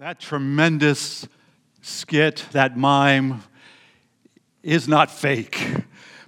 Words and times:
That 0.00 0.18
tremendous 0.18 1.28
skit, 1.82 2.46
that 2.52 2.74
mime, 2.74 3.42
is 4.62 4.88
not 4.88 5.10
fake. 5.10 5.62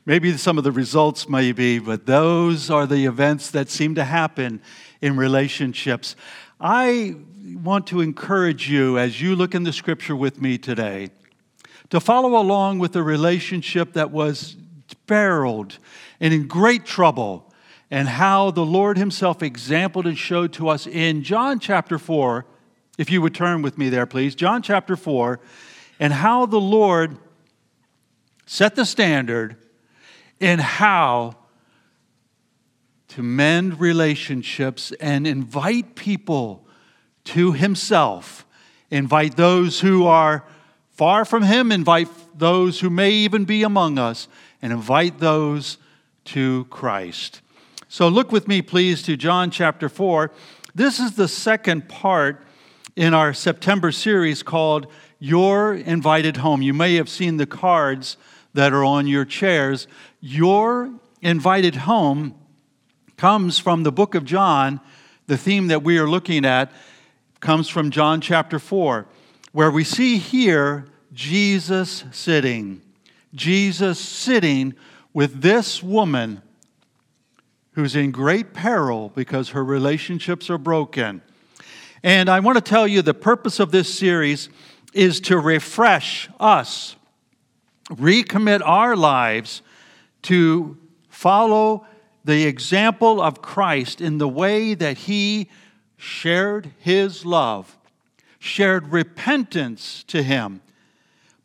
Maybe 0.05 0.37
some 0.37 0.59
of 0.59 0.65
the 0.65 0.71
results 0.71 1.27
may 1.27 1.53
be, 1.53 1.79
but 1.79 2.05
those 2.05 2.69
are 2.69 2.87
the 2.87 3.07
events 3.07 3.51
that 3.53 3.71
seem 3.71 3.95
to 3.95 4.05
happen 4.05 4.61
in 5.01 5.17
relationships. 5.17 6.17
I 6.61 7.15
want 7.63 7.87
to 7.87 8.03
encourage 8.03 8.69
you 8.69 8.99
as 8.99 9.23
you 9.23 9.35
look 9.35 9.55
in 9.55 9.63
the 9.63 9.73
scripture 9.73 10.17
with 10.17 10.39
me 10.39 10.59
today 10.59 11.09
to 11.89 11.99
follow 11.99 12.39
along 12.39 12.79
with 12.79 12.95
a 12.95 13.03
relationship 13.03 13.95
that 13.95 14.11
was 14.11 14.55
barreled 15.07 15.79
and 16.21 16.35
in 16.35 16.47
great 16.47 16.85
trouble, 16.85 17.51
and 17.91 18.07
how 18.07 18.51
the 18.51 18.67
Lord 18.67 18.99
Himself 18.99 19.43
exampled 19.43 20.07
and 20.07 20.19
showed 20.19 20.53
to 20.53 20.69
us 20.69 20.87
in 20.87 21.23
John 21.23 21.59
chapter 21.59 21.99
4 21.99 22.45
if 22.99 23.11
you 23.11 23.23
would 23.23 23.35
turn 23.35 23.63
with 23.63 23.79
me 23.79 23.89
there, 23.89 24.07
please. 24.07 24.35
John 24.35 24.63
chapter 24.63 24.97
4, 24.97 25.41
and 25.99 26.13
how 26.13 26.47
the 26.47 26.61
Lord 26.61 27.17
set 28.47 28.75
the 28.75 28.85
standard 28.85 29.57
in 30.41 30.59
how 30.59 31.37
to 33.09 33.23
mend 33.23 33.81
relationships 33.81 34.93
and 35.01 35.27
invite 35.27 35.95
people 35.95 36.67
to 37.25 37.53
Himself. 37.53 38.47
Invite 38.91 39.37
those 39.37 39.81
who 39.81 40.07
are 40.07 40.45
far 40.91 41.25
from 41.25 41.43
Him, 41.43 41.73
invite 41.73 42.09
those 42.37 42.81
who 42.81 42.91
may 42.91 43.11
even 43.11 43.45
be 43.45 43.63
among 43.63 43.99
us, 43.99 44.29
and 44.61 44.73
invite 44.73 45.19
those 45.19 45.79
to 46.25 46.67
Christ. 46.71 47.41
So 47.89 48.09
look 48.09 48.33
with 48.33 48.49
me, 48.49 48.63
please, 48.63 49.03
to 49.03 49.17
John 49.17 49.51
chapter 49.51 49.89
4. 49.89 50.31
This 50.75 50.99
is 50.99 51.17
the 51.17 51.29
second 51.29 51.89
part 51.89 52.47
in 52.95 53.15
our 53.15 53.33
September 53.33 53.91
series 53.91 54.43
called 54.43 54.87
You're 55.19 55.75
Invited 55.75 56.39
Home. 56.39 56.61
You 56.63 56.75
may 56.75 56.97
have 56.97 57.09
seen 57.09 57.37
the 57.37 57.47
cards 57.47 58.17
that 58.55 58.73
are 58.73 58.85
on 58.85 59.07
your 59.07 59.25
chairs. 59.25 59.87
You're 60.21 60.93
Invited 61.23 61.77
Home 61.77 62.35
comes 63.17 63.59
from 63.59 63.83
the 63.83 63.93
book 63.93 64.15
of 64.15 64.25
John. 64.25 64.81
The 65.27 65.39
theme 65.39 65.69
that 65.69 65.83
we 65.83 65.97
are 65.99 66.09
looking 66.09 66.45
at 66.45 66.73
comes 67.41 67.69
from 67.69 67.91
John 67.91 68.21
chapter 68.21 68.59
4, 68.59 69.07
where 69.53 69.71
we 69.71 69.85
see 69.85 70.19
here 70.19 70.87
Jesus 71.13 72.05
sitting. 72.11 72.83
Jesus 73.35 73.99
sitting 73.99 74.75
with 75.15 75.41
this 75.41 75.83
woman 75.83 76.43
who's 77.73 77.97
in 77.97 78.11
great 78.11 78.53
peril 78.53 79.11
because 79.15 79.51
her 79.51 79.65
relationships 79.65 80.51
are 80.51 80.59
broken. 80.59 81.23
And 82.03 82.29
I 82.29 82.41
want 82.41 82.57
to 82.57 82.63
tell 82.63 82.89
you 82.89 83.01
the 83.01 83.15
purpose 83.15 83.61
of 83.61 83.71
this 83.71 83.93
series 83.93 84.49
is 84.93 85.21
to 85.21 85.39
refresh 85.39 86.29
us, 86.41 86.97
recommit 87.89 88.61
our 88.65 88.97
lives 88.97 89.63
to 90.23 90.77
follow 91.09 91.87
the 92.25 92.45
example 92.45 93.21
of 93.21 93.43
Christ 93.43 94.01
in 94.01 94.19
the 94.19 94.29
way 94.29 94.75
that 94.75 94.99
he 94.99 95.49
shared 95.97 96.73
his 96.79 97.25
love, 97.25 97.77
shared 98.39 98.89
repentance 98.93 100.03
to 100.05 100.23
him 100.23 100.61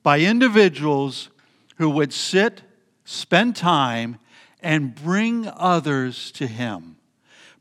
by 0.01 0.19
individuals 0.19 1.29
who 1.77 1.89
would 1.89 2.11
sit, 2.11 2.63
spend 3.05 3.55
time, 3.55 4.17
and 4.61 4.95
bring 4.95 5.47
others 5.47 6.31
to 6.31 6.47
him. 6.47 6.96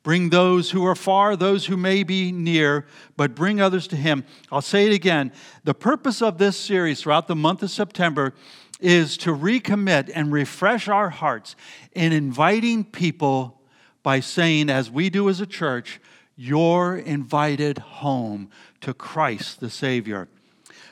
Bring 0.06 0.30
those 0.30 0.70
who 0.70 0.86
are 0.86 0.94
far, 0.94 1.34
those 1.34 1.66
who 1.66 1.76
may 1.76 2.04
be 2.04 2.30
near, 2.30 2.86
but 3.16 3.34
bring 3.34 3.60
others 3.60 3.88
to 3.88 3.96
Him. 3.96 4.22
I'll 4.52 4.62
say 4.62 4.86
it 4.86 4.92
again. 4.92 5.32
The 5.64 5.74
purpose 5.74 6.22
of 6.22 6.38
this 6.38 6.56
series 6.56 7.00
throughout 7.00 7.26
the 7.26 7.34
month 7.34 7.64
of 7.64 7.72
September 7.72 8.32
is 8.78 9.16
to 9.16 9.34
recommit 9.34 10.08
and 10.14 10.30
refresh 10.30 10.86
our 10.86 11.10
hearts 11.10 11.56
in 11.90 12.12
inviting 12.12 12.84
people 12.84 13.61
by 14.05 14.20
saying, 14.20 14.70
as 14.70 14.92
we 14.92 15.11
do 15.11 15.28
as 15.28 15.40
a 15.40 15.46
church, 15.46 16.00
you're 16.36 16.96
invited 16.96 17.78
home 17.78 18.48
to 18.83 18.95
Christ 18.95 19.58
the 19.58 19.70
Savior. 19.70 20.28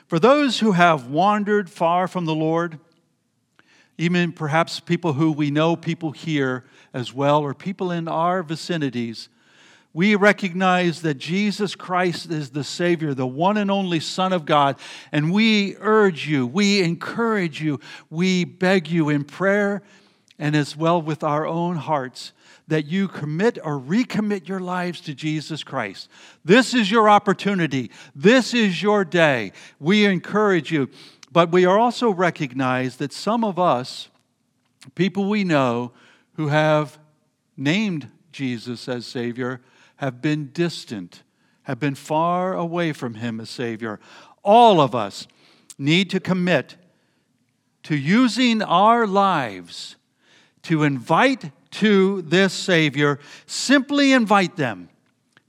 For 0.07 0.19
those 0.19 0.59
who 0.59 0.73
have 0.73 1.07
wandered 1.07 1.69
far 1.69 2.09
from 2.09 2.25
the 2.25 2.35
Lord, 2.35 2.79
even 3.97 4.31
perhaps 4.31 4.79
people 4.79 5.13
who 5.13 5.31
we 5.31 5.51
know, 5.51 5.75
people 5.75 6.11
here 6.11 6.65
as 6.93 7.13
well, 7.13 7.41
or 7.41 7.53
people 7.53 7.91
in 7.91 8.07
our 8.07 8.43
vicinities, 8.43 9.29
we 9.93 10.15
recognize 10.15 11.01
that 11.03 11.13
Jesus 11.13 11.73
Christ 11.73 12.29
is 12.29 12.49
the 12.49 12.65
Savior, 12.65 13.13
the 13.13 13.25
one 13.25 13.55
and 13.55 13.71
only 13.71 14.01
Son 14.01 14.33
of 14.33 14.45
God. 14.45 14.77
And 15.13 15.31
we 15.31 15.77
urge 15.79 16.27
you, 16.27 16.45
we 16.45 16.83
encourage 16.83 17.61
you, 17.61 17.79
we 18.09 18.43
beg 18.43 18.89
you 18.89 19.07
in 19.07 19.23
prayer 19.23 19.81
and 20.37 20.53
as 20.53 20.75
well 20.75 21.01
with 21.01 21.23
our 21.23 21.47
own 21.47 21.77
hearts 21.77 22.33
that 22.67 22.87
you 22.87 23.07
commit 23.07 23.59
or 23.63 23.79
recommit 23.79 24.47
your 24.47 24.59
lives 24.59 24.99
to 25.01 25.13
Jesus 25.13 25.63
Christ. 25.63 26.09
This 26.43 26.73
is 26.73 26.89
your 26.89 27.09
opportunity. 27.09 27.91
This 28.15 28.53
is 28.53 28.81
your 28.81 29.05
day. 29.05 29.51
We 29.79 30.05
encourage 30.05 30.71
you. 30.71 30.89
But 31.35 31.51
we 31.51 31.65
are 31.65 31.77
also 31.77 32.11
recognized 32.11 32.99
that 32.99 33.11
some 33.11 33.43
of 33.43 33.59
us, 33.59 34.07
people 34.95 35.27
we 35.27 35.43
know 35.43 35.91
who 36.35 36.47
have 36.47 36.97
named 37.57 38.09
Jesus 38.31 38.87
as 38.87 39.05
Savior, 39.05 39.59
have 39.97 40.21
been 40.21 40.51
distant, 40.53 41.23
have 41.63 41.77
been 41.77 41.93
far 41.93 42.53
away 42.53 42.93
from 42.93 43.15
Him 43.15 43.41
as 43.41 43.49
Savior. 43.49 43.99
All 44.43 44.79
of 44.79 44.95
us 44.95 45.27
need 45.77 46.09
to 46.11 46.21
commit 46.21 46.77
to 47.83 47.97
using 47.97 48.61
our 48.61 49.05
lives 49.05 49.97
to 50.61 50.83
invite 50.83 51.51
to 51.71 52.21
this 52.21 52.53
Savior, 52.53 53.19
simply 53.45 54.13
invite 54.13 54.55
them 54.55 54.87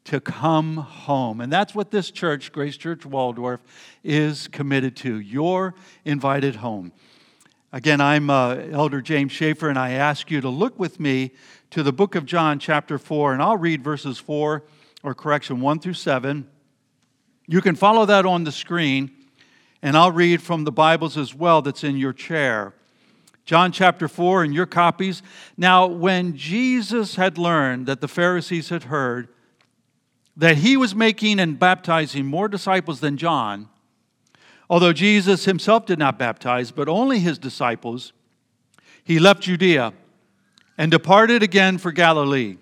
to 0.06 0.20
come 0.20 0.76
home. 0.76 1.40
And 1.40 1.52
that's 1.52 1.74
what 1.74 1.90
this 1.90 2.10
church, 2.10 2.52
Grace 2.52 2.76
Church 2.76 3.04
Waldorf, 3.04 3.60
is 4.04 4.48
committed 4.48 4.96
to. 4.96 5.18
You're 5.18 5.74
invited 6.04 6.56
home. 6.56 6.92
Again, 7.72 8.00
I'm 8.00 8.30
uh, 8.30 8.54
Elder 8.70 9.02
James 9.02 9.32
Schaefer, 9.32 9.68
and 9.68 9.78
I 9.78 9.90
ask 9.90 10.30
you 10.30 10.40
to 10.40 10.48
look 10.48 10.78
with 10.78 11.00
me 11.00 11.32
to 11.70 11.82
the 11.82 11.92
book 11.92 12.14
of 12.14 12.24
John, 12.24 12.60
chapter 12.60 12.98
4, 12.98 13.32
and 13.32 13.42
I'll 13.42 13.56
read 13.56 13.82
verses 13.82 14.18
4, 14.18 14.62
or 15.02 15.14
correction, 15.14 15.60
1 15.60 15.80
through 15.80 15.94
7. 15.94 16.48
You 17.48 17.60
can 17.60 17.74
follow 17.74 18.06
that 18.06 18.24
on 18.24 18.44
the 18.44 18.52
screen, 18.52 19.10
and 19.82 19.96
I'll 19.96 20.12
read 20.12 20.40
from 20.40 20.62
the 20.62 20.72
Bibles 20.72 21.18
as 21.18 21.34
well 21.34 21.62
that's 21.62 21.82
in 21.82 21.96
your 21.96 22.12
chair. 22.12 22.74
John 23.44 23.72
chapter 23.72 24.06
4 24.06 24.44
in 24.44 24.52
your 24.52 24.66
copies. 24.66 25.22
Now, 25.56 25.86
when 25.86 26.36
Jesus 26.36 27.16
had 27.16 27.38
learned 27.38 27.86
that 27.86 28.00
the 28.00 28.08
Pharisees 28.08 28.68
had 28.68 28.84
heard 28.84 29.28
that 30.36 30.58
he 30.58 30.76
was 30.76 30.94
making 30.94 31.40
and 31.40 31.58
baptizing 31.58 32.26
more 32.26 32.48
disciples 32.48 33.00
than 33.00 33.16
John, 33.16 33.68
although 34.68 34.92
Jesus 34.92 35.46
himself 35.46 35.86
did 35.86 35.98
not 35.98 36.18
baptize, 36.18 36.70
but 36.70 36.88
only 36.88 37.20
his 37.20 37.38
disciples, 37.38 38.12
he 39.02 39.18
left 39.18 39.42
Judea 39.42 39.94
and 40.76 40.90
departed 40.90 41.42
again 41.42 41.78
for 41.78 41.90
Galilee. 41.90 42.58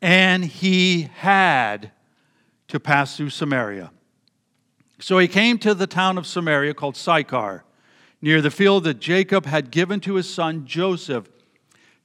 And 0.00 0.44
he 0.44 1.10
had 1.16 1.90
to 2.68 2.80
pass 2.80 3.16
through 3.16 3.30
Samaria. 3.30 3.90
So 4.98 5.18
he 5.18 5.28
came 5.28 5.58
to 5.58 5.74
the 5.74 5.86
town 5.86 6.16
of 6.16 6.26
Samaria 6.26 6.72
called 6.72 6.96
Sychar, 6.96 7.64
near 8.22 8.40
the 8.40 8.50
field 8.50 8.84
that 8.84 9.00
Jacob 9.00 9.44
had 9.44 9.70
given 9.70 10.00
to 10.00 10.14
his 10.14 10.32
son 10.32 10.66
Joseph. 10.66 11.28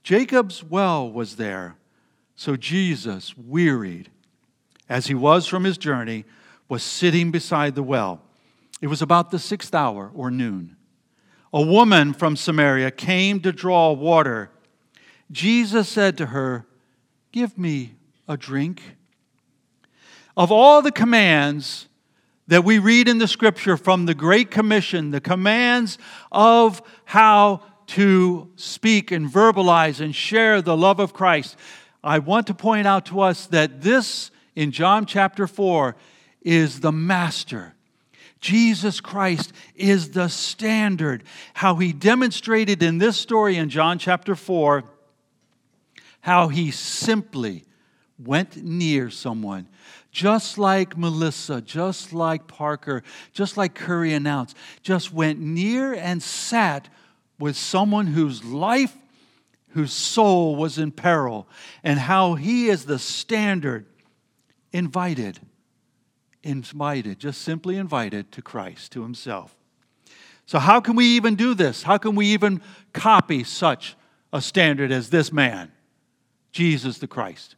Jacob's 0.04 0.64
well 0.64 1.10
was 1.10 1.36
there. 1.36 1.76
So 2.36 2.58
Jesus, 2.58 3.38
wearied 3.38 4.10
as 4.90 5.08
he 5.08 5.16
was 5.16 5.48
from 5.48 5.64
his 5.64 5.78
journey, 5.78 6.26
was 6.68 6.84
sitting 6.84 7.32
beside 7.32 7.76
the 7.76 7.84
well. 7.84 8.22
It 8.82 8.88
was 8.88 9.02
about 9.02 9.32
the 9.32 9.40
sixth 9.40 9.74
hour 9.74 10.12
or 10.14 10.30
noon. 10.30 10.76
A 11.54 11.62
woman 11.62 12.14
from 12.14 12.36
Samaria 12.36 12.92
came 12.92 13.40
to 13.42 13.52
draw 13.52 13.94
water. 13.94 14.52
Jesus 15.32 15.88
said 15.88 16.18
to 16.18 16.28
her, 16.28 16.66
Give 17.32 17.58
me 17.58 17.96
a 18.28 18.38
drink. 18.38 18.82
Of 20.38 20.52
all 20.52 20.82
the 20.82 20.92
commands 20.92 21.88
that 22.48 22.64
we 22.64 22.80
read 22.80 23.08
in 23.08 23.18
the 23.18 23.28
scripture 23.28 23.78
from 23.78 24.06
the 24.06 24.14
Great 24.14 24.52
Commission, 24.52 25.12
the 25.12 25.22
commands 25.22 25.98
of 26.32 26.82
how 27.06 27.62
to 27.88 28.50
speak 28.56 29.12
and 29.12 29.30
verbalize 29.30 30.00
and 30.00 30.14
share 30.14 30.62
the 30.62 30.76
love 30.78 31.00
of 31.00 31.14
Christ, 31.14 31.56
I 32.04 32.20
want 32.20 32.48
to 32.48 32.54
point 32.54 32.86
out 32.86 33.06
to 33.08 33.22
us 33.22 33.48
that 33.48 33.82
this 33.82 34.32
in 34.56 34.72
John 34.72 35.06
chapter 35.06 35.48
4 35.48 35.96
is 36.42 36.80
the 36.80 36.92
master. 36.92 37.74
Jesus 38.40 39.02
Christ 39.02 39.52
is 39.76 40.12
the 40.12 40.28
standard. 40.28 41.24
How 41.54 41.76
he 41.76 41.94
demonstrated 41.94 42.84
in 42.84 42.98
this 42.98 43.18
story 43.18 43.58
in 43.58 43.70
John 43.70 43.98
chapter 44.00 44.36
4 44.36 44.84
how 46.22 46.48
he 46.48 46.72
simply 46.72 47.64
went 48.18 48.64
near 48.64 49.10
someone. 49.10 49.68
just 50.12 50.58
like 50.58 50.98
Melissa, 50.98 51.60
just 51.60 52.14
like 52.14 52.48
Parker, 52.48 53.04
just 53.34 53.58
like 53.58 53.76
Curry 53.76 54.14
announced, 54.14 54.56
just 54.82 55.12
went 55.12 55.42
near 55.42 55.94
and 55.94 56.24
sat 56.24 56.88
with 57.38 57.58
someone 57.58 58.08
whose 58.08 58.42
life, 58.46 58.96
whose 59.72 59.92
soul 59.92 60.56
was 60.56 60.78
in 60.78 60.92
peril, 60.92 61.50
and 61.84 62.00
how 62.00 62.36
he 62.36 62.70
is 62.70 62.86
the 62.86 62.98
standard 62.98 63.86
invited, 64.76 65.40
invited, 66.44 67.18
just 67.18 67.42
simply 67.42 67.78
invited 67.78 68.32
to 68.34 68.42
Christ, 68.42 68.92
to 68.92 69.04
himself. 69.04 69.56
So, 70.46 70.60
how 70.60 70.82
can 70.82 70.96
we 70.96 71.06
even 71.16 71.36
do 71.36 71.54
this? 71.54 71.84
How 71.84 71.98
can 71.98 72.14
we 72.14 72.28
even 72.28 72.62
copy 72.92 73.44
such 73.44 73.96
a 74.34 74.42
standard 74.42 74.92
as 74.92 75.10
this 75.10 75.32
man, 75.32 75.72
Jesus 76.52 76.98
the 76.98 77.08
Christ? 77.08 77.56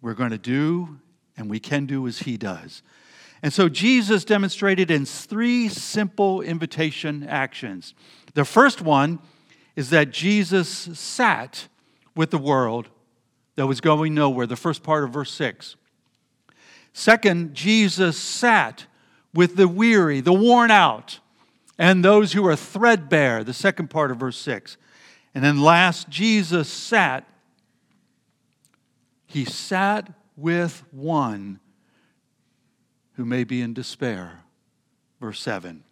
We're 0.00 0.14
going 0.14 0.30
to 0.30 0.38
do 0.38 1.00
and 1.36 1.50
we 1.50 1.58
can 1.58 1.86
do 1.86 2.06
as 2.06 2.20
he 2.20 2.36
does. 2.36 2.82
And 3.42 3.52
so 3.52 3.68
Jesus 3.68 4.24
demonstrated 4.24 4.90
in 4.90 5.06
three 5.06 5.68
simple 5.68 6.42
invitation 6.42 7.24
actions. 7.24 7.94
The 8.34 8.44
first 8.44 8.82
one 8.82 9.18
is 9.76 9.90
that 9.90 10.10
Jesus 10.10 10.68
sat 10.68 11.68
with 12.14 12.30
the 12.30 12.38
world 12.38 12.88
that 13.56 13.66
was 13.66 13.80
going 13.80 14.14
nowhere, 14.14 14.46
the 14.46 14.56
first 14.56 14.82
part 14.82 15.04
of 15.04 15.10
verse 15.10 15.32
6. 15.32 15.76
Second, 16.92 17.54
Jesus 17.54 18.16
sat 18.16 18.86
with 19.32 19.56
the 19.56 19.68
weary, 19.68 20.20
the 20.20 20.32
worn 20.32 20.70
out, 20.70 21.20
and 21.78 22.04
those 22.04 22.32
who 22.32 22.46
are 22.46 22.56
threadbare, 22.56 23.44
the 23.44 23.54
second 23.54 23.88
part 23.88 24.10
of 24.10 24.18
verse 24.18 24.36
6. 24.38 24.76
And 25.34 25.44
then 25.44 25.62
last, 25.62 26.08
Jesus 26.08 26.68
sat, 26.68 27.26
he 29.26 29.44
sat 29.44 30.12
with 30.36 30.82
one 30.90 31.60
who 33.14 33.24
may 33.24 33.44
be 33.44 33.62
in 33.62 33.72
despair. 33.72 34.40
Verse 35.20 35.40
7. 35.40 35.84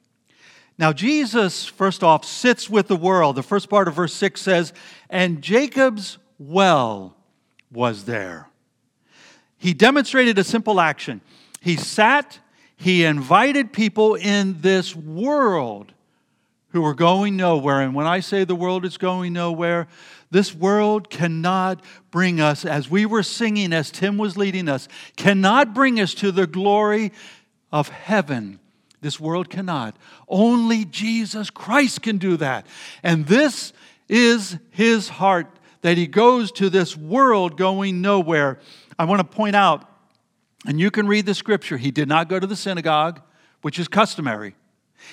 Now, 0.79 0.93
Jesus, 0.93 1.65
first 1.67 2.05
off, 2.05 2.25
sits 2.25 2.71
with 2.71 2.89
the 2.89 2.97
world. 2.97 3.37
The 3.37 3.43
first 3.43 3.69
part 3.69 3.89
of 3.89 3.95
verse 3.95 4.15
6 4.15 4.41
says, 4.41 4.73
And 5.11 5.43
Jacob's 5.43 6.19
well 6.39 7.17
was 7.71 8.05
there. 8.05 8.48
He 9.59 9.75
demonstrated 9.75 10.39
a 10.39 10.45
simple 10.45 10.81
action. 10.81 11.21
He 11.61 11.77
sat 11.77 12.39
he 12.81 13.05
invited 13.05 13.73
people 13.73 14.15
in 14.15 14.61
this 14.61 14.95
world 14.95 15.93
who 16.71 16.81
were 16.81 16.95
going 16.95 17.37
nowhere. 17.37 17.81
And 17.81 17.93
when 17.93 18.07
I 18.07 18.21
say 18.21 18.45
the 18.45 18.55
world 18.55 18.85
is 18.85 18.97
going 18.97 19.33
nowhere, 19.33 19.89
this 20.31 20.55
world 20.55 21.11
cannot 21.11 21.83
bring 22.13 22.41
us, 22.41 22.65
as 22.65 22.89
we 22.89 23.05
were 23.05 23.25
singing, 23.25 23.73
as 23.73 23.91
Tim 23.91 24.17
was 24.17 24.37
leading 24.37 24.69
us, 24.69 24.87
cannot 25.17 25.75
bring 25.75 25.99
us 25.99 26.15
to 26.15 26.31
the 26.31 26.47
glory 26.47 27.11
of 27.73 27.89
heaven. 27.89 28.61
This 29.01 29.19
world 29.19 29.51
cannot. 29.51 29.97
Only 30.29 30.85
Jesus 30.85 31.51
Christ 31.51 32.03
can 32.03 32.19
do 32.19 32.37
that. 32.37 32.65
And 33.03 33.27
this 33.27 33.73
is 34.09 34.57
his 34.71 35.09
heart 35.09 35.49
that 35.83 35.97
he 35.97 36.07
goes 36.07 36.53
to 36.53 36.71
this 36.71 36.97
world 36.97 37.57
going 37.57 38.01
nowhere. 38.03 38.61
I 38.99 39.05
want 39.05 39.21
to 39.21 39.37
point 39.37 39.57
out 39.57 39.89
and 40.67 40.81
you 40.81 40.91
can 40.91 41.07
read 41.07 41.27
the 41.27 41.35
scripture. 41.35 41.77
He 41.77 41.91
did 41.91 42.09
not 42.09 42.29
go 42.29 42.41
to 42.41 42.47
the 42.47 42.57
synagogue, 42.57 43.21
which 43.63 43.79
is 43.79 43.89
customary. 43.89 44.55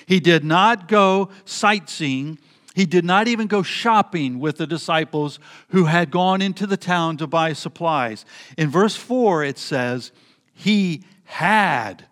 He 0.06 0.20
did 0.20 0.44
not 0.44 0.88
go 0.88 1.30
sightseeing. 1.46 2.40
He 2.74 2.86
did 2.86 3.06
not 3.06 3.28
even 3.28 3.48
go 3.48 3.62
shopping 3.62 4.40
with 4.40 4.58
the 4.58 4.68
disciples 4.68 5.40
who 5.70 5.86
had 5.86 6.10
gone 6.10 6.42
into 6.42 6.66
the 6.66 6.78
town 6.78 7.18
to 7.18 7.28
buy 7.28 7.54
supplies. 7.54 8.26
In 8.58 8.70
verse 8.70 8.96
4, 8.96 9.44
it 9.44 9.58
says, 9.58 10.12
He 10.54 11.04
had 11.26 12.06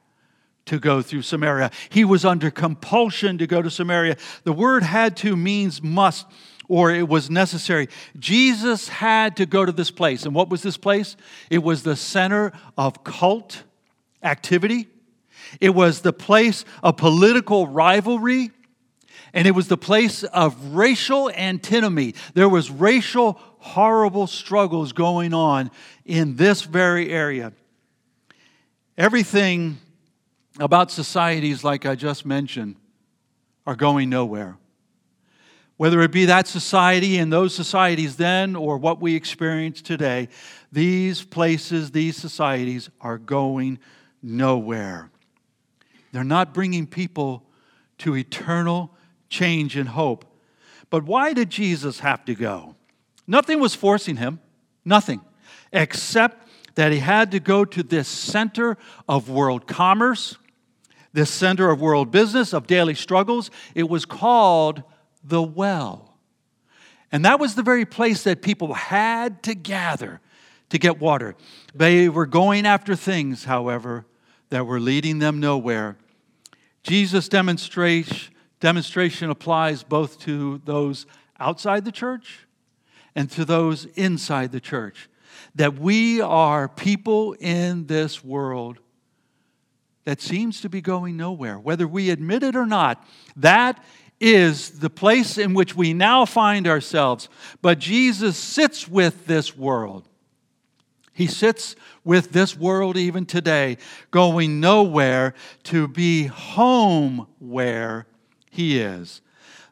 to 0.66 0.80
go 0.80 1.02
through 1.02 1.24
Samaria. 1.24 1.72
He 1.90 2.06
was 2.06 2.24
under 2.24 2.50
compulsion 2.50 3.38
to 3.40 3.48
go 3.48 3.62
to 3.62 3.70
Samaria. 3.70 4.16
The 4.44 4.54
word 4.54 4.84
had 4.84 5.18
to 5.18 5.36
means 5.36 5.82
must 5.82 6.28
or 6.68 6.92
it 6.92 7.08
was 7.08 7.30
necessary. 7.30 7.90
Jesus 8.18 8.88
had 8.88 9.38
to 9.38 9.46
go 9.46 9.66
to 9.66 9.72
this 9.72 9.92
place. 9.92 10.26
And 10.26 10.34
what 10.34 10.50
was 10.50 10.62
this 10.62 10.78
place? 10.78 11.16
It 11.50 11.64
was 11.64 11.84
the 11.84 11.96
center 11.96 12.52
of 12.78 13.04
cult 13.04 13.64
activity, 14.22 14.88
it 15.60 15.72
was 15.72 16.02
the 16.02 16.14
place 16.14 16.66
of 16.82 16.98
political 16.98 17.68
rivalry. 17.68 18.52
And 19.36 19.48
it 19.48 19.52
was 19.52 19.68
the 19.68 19.78
place 19.78 20.24
of 20.24 20.76
racial 20.76 21.32
antinomy. 21.32 22.14
There 22.36 22.48
was 22.48 22.70
racial 22.70 23.40
horrible 23.58 24.28
struggles 24.28 24.94
going 24.94 25.34
on 25.34 25.72
in 26.06 26.36
this 26.36 26.62
very 26.62 27.10
area. 27.10 27.52
Everything 28.96 29.78
about 30.60 30.92
societies 30.92 31.64
like 31.64 31.86
I 31.86 31.96
just 31.96 32.28
mentioned 32.28 32.76
are 33.66 33.76
going 33.76 34.10
nowhere. 34.10 34.58
Whether 35.78 36.02
it 36.02 36.12
be 36.12 36.26
that 36.26 36.48
society 36.48 37.18
and 37.18 37.34
those 37.34 37.56
societies 37.56 38.16
then 38.16 38.56
or 38.56 38.78
what 38.78 39.02
we 39.02 39.16
experience 39.16 39.82
today, 39.82 40.30
these 40.72 41.24
places, 41.24 41.92
these 41.92 42.16
societies 42.16 42.90
are 43.02 43.18
going 43.18 43.80
nowhere. 44.22 45.10
They're 46.12 46.24
not 46.24 46.54
bringing 46.54 46.86
people 46.86 47.44
to 48.00 48.16
eternal 48.16 48.92
change 49.30 49.76
and 49.76 49.90
hope. 49.90 50.26
But 50.90 51.06
why 51.06 51.34
did 51.34 51.50
Jesus 51.50 52.00
have 52.02 52.24
to 52.26 52.36
go? 52.36 52.76
Nothing 53.26 53.60
was 53.60 53.74
forcing 53.74 54.18
him, 54.18 54.40
nothing, 54.86 55.22
except 55.72 56.48
that 56.76 56.92
he 56.92 57.00
had 57.00 57.32
to 57.32 57.40
go 57.40 57.66
to 57.66 57.82
this 57.82 58.08
center 58.08 58.78
of 59.08 59.30
world 59.30 59.68
commerce, 59.68 60.38
this 61.14 61.32
center 61.32 61.72
of 61.72 61.82
world 61.82 62.12
business, 62.12 62.54
of 62.54 62.68
daily 62.68 62.96
struggles. 62.96 63.50
It 63.74 63.90
was 63.90 64.06
called 64.06 64.84
the 65.24 65.42
well. 65.42 66.18
And 67.12 67.26
that 67.26 67.40
was 67.40 67.56
the 67.56 67.64
very 67.64 67.86
place 67.86 68.24
that 68.24 68.42
people 68.42 68.74
had 68.74 69.44
to 69.44 69.54
gather 69.54 70.20
to 70.70 70.80
get 70.80 71.00
water. 71.00 71.36
They 71.76 72.10
were 72.10 72.26
going 72.26 72.66
after 72.66 72.96
things, 72.96 73.46
however, 73.46 74.08
that 74.50 74.66
were 74.66 74.80
leading 74.80 75.20
them 75.20 75.40
nowhere. 75.40 75.98
Jesus' 76.82 77.30
demonstration, 77.30 78.34
demonstration 78.60 79.30
applies 79.30 79.84
both 79.84 80.20
to 80.22 80.62
those 80.66 81.06
outside 81.40 81.86
the 81.86 81.92
church 81.92 82.48
and 83.16 83.30
to 83.32 83.46
those 83.46 83.86
inside 83.86 84.52
the 84.52 84.60
church. 84.60 85.10
That 85.56 85.78
we 85.78 86.22
are 86.22 86.68
people 86.68 87.34
in 87.34 87.86
this 87.86 88.24
world 88.24 88.80
that 90.06 90.22
seems 90.22 90.62
to 90.62 90.70
be 90.70 90.82
going 90.82 91.16
nowhere, 91.16 91.58
whether 91.58 91.88
we 91.88 92.10
admit 92.10 92.44
it 92.44 92.56
or 92.56 92.66
not. 92.66 93.06
That 93.36 93.84
is 94.24 94.80
the 94.80 94.90
place 94.90 95.38
in 95.38 95.54
which 95.54 95.76
we 95.76 95.94
now 95.94 96.24
find 96.24 96.66
ourselves. 96.66 97.28
But 97.62 97.78
Jesus 97.78 98.38
sits 98.38 98.88
with 98.88 99.26
this 99.26 99.58
world. 99.58 100.08
He 101.12 101.28
sits 101.28 101.76
with 102.06 102.32
this 102.32 102.58
world 102.58 102.96
even 102.96 103.26
today, 103.26 103.78
going 104.12 104.62
nowhere 104.62 105.34
to 105.64 105.90
be 105.90 106.28
home 106.28 107.28
where 107.40 108.08
He 108.50 108.80
is. 108.80 109.22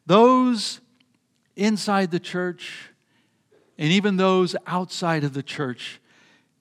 Those 0.06 0.82
inside 1.56 2.12
the 2.12 2.20
church 2.20 2.90
and 3.78 3.90
even 3.90 4.18
those 4.18 4.56
outside 4.68 5.24
of 5.24 5.34
the 5.34 5.44
church 5.44 6.02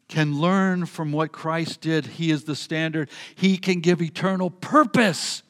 can 0.06 0.40
learn 0.40 0.87
from 0.87 1.11
what 1.11 1.32
Christ 1.32 1.80
did. 1.80 2.06
He 2.06 2.30
is 2.30 2.44
the 2.44 2.56
standard, 2.56 3.11
He 3.35 3.56
can 3.56 3.80
give 3.80 4.00
eternal 4.00 4.49
purpose 4.49 5.42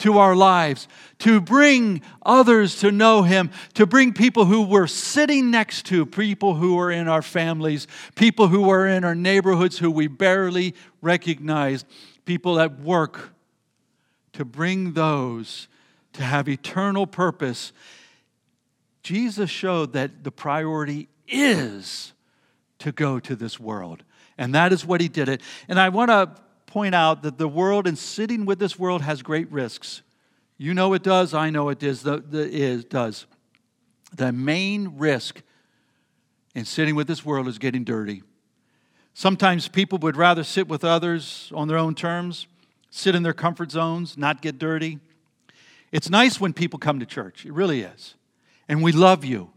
to 0.00 0.18
our 0.18 0.34
lives, 0.34 0.88
to 1.18 1.40
bring 1.40 2.02
others 2.24 2.80
to 2.80 2.90
know 2.90 3.22
Him, 3.22 3.50
to 3.74 3.86
bring 3.86 4.12
people 4.12 4.44
who 4.44 4.62
we're 4.62 4.86
sitting 4.86 5.50
next 5.50 5.86
to, 5.86 6.04
people 6.04 6.54
who 6.54 6.78
are 6.78 6.90
in 6.90 7.08
our 7.08 7.22
families, 7.22 7.86
people 8.14 8.48
who 8.48 8.68
are 8.70 8.86
in 8.86 9.04
our 9.04 9.14
neighborhoods 9.14 9.78
who 9.78 9.90
we 9.90 10.06
barely 10.06 10.74
recognize, 11.00 11.84
people 12.24 12.58
at 12.60 12.80
work, 12.80 13.32
to 14.32 14.44
bring 14.44 14.92
those 14.92 15.68
to 16.12 16.22
have 16.22 16.48
eternal 16.48 17.06
purpose. 17.06 17.72
Jesus 19.02 19.50
showed 19.50 19.92
that 19.92 20.24
the 20.24 20.32
priority 20.32 21.08
is 21.28 22.12
to 22.78 22.92
go 22.92 23.20
to 23.20 23.36
this 23.36 23.60
world. 23.60 24.02
And 24.38 24.54
that 24.54 24.72
is 24.72 24.86
what 24.86 25.00
he 25.00 25.08
did 25.08 25.28
it. 25.28 25.42
And 25.68 25.78
I 25.78 25.90
want 25.90 26.10
to 26.10 26.30
point 26.70 26.94
out 26.94 27.22
that 27.22 27.36
the 27.36 27.48
world 27.48 27.86
and 27.86 27.98
sitting 27.98 28.46
with 28.46 28.58
this 28.58 28.78
world 28.78 29.02
has 29.02 29.22
great 29.22 29.50
risks. 29.50 30.02
You 30.56 30.72
know 30.72 30.92
it 30.94 31.02
does, 31.02 31.34
I 31.34 31.50
know 31.50 31.68
it 31.68 31.78
does. 31.78 32.02
The, 32.02 32.18
the, 32.18 32.48
is, 32.48 32.84
does. 32.84 33.26
The 34.14 34.32
main 34.32 34.94
risk 34.96 35.42
in 36.54 36.64
sitting 36.64 36.94
with 36.94 37.06
this 37.06 37.24
world 37.24 37.48
is 37.48 37.58
getting 37.58 37.84
dirty. 37.84 38.22
Sometimes 39.14 39.68
people 39.68 39.98
would 39.98 40.16
rather 40.16 40.44
sit 40.44 40.68
with 40.68 40.84
others 40.84 41.52
on 41.54 41.68
their 41.68 41.76
own 41.76 41.94
terms, 41.94 42.46
sit 42.90 43.14
in 43.14 43.22
their 43.22 43.32
comfort 43.32 43.70
zones, 43.70 44.16
not 44.16 44.40
get 44.40 44.58
dirty. 44.58 44.98
It's 45.92 46.08
nice 46.08 46.40
when 46.40 46.52
people 46.52 46.78
come 46.78 47.00
to 47.00 47.06
church, 47.06 47.44
it 47.44 47.52
really 47.52 47.82
is. 47.82 48.14
And 48.68 48.82
we 48.82 48.92
love 48.92 49.24
you. 49.24 49.50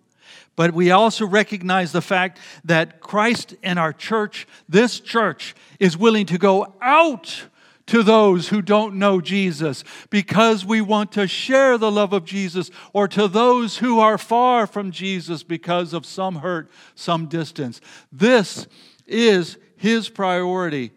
But 0.55 0.73
we 0.73 0.91
also 0.91 1.25
recognize 1.25 1.91
the 1.91 2.01
fact 2.01 2.39
that 2.63 2.99
Christ 2.99 3.55
and 3.63 3.79
our 3.79 3.93
church, 3.93 4.47
this 4.69 4.99
church, 4.99 5.55
is 5.79 5.97
willing 5.97 6.27
to 6.27 6.37
go 6.37 6.75
out 6.81 7.47
to 7.87 8.01
those 8.01 8.47
who 8.47 8.61
don't 8.61 8.95
know 8.95 9.19
Jesus 9.19 9.83
because 10.09 10.63
we 10.63 10.79
want 10.79 11.11
to 11.13 11.27
share 11.27 11.77
the 11.77 11.91
love 11.91 12.13
of 12.13 12.23
Jesus, 12.23 12.71
or 12.93 13.07
to 13.09 13.27
those 13.27 13.77
who 13.77 13.99
are 13.99 14.17
far 14.17 14.65
from 14.67 14.91
Jesus 14.91 15.43
because 15.43 15.91
of 15.91 16.05
some 16.05 16.35
hurt, 16.35 16.69
some 16.95 17.25
distance. 17.25 17.81
This 18.11 18.67
is 19.05 19.57
his 19.75 20.07
priority. 20.07 20.91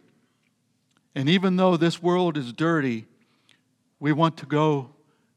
And 1.14 1.28
even 1.28 1.56
though 1.56 1.76
this 1.76 2.02
world 2.02 2.36
is 2.36 2.52
dirty, 2.52 3.06
we 3.98 4.12
want 4.12 4.36
to 4.36 4.46
go 4.46 4.90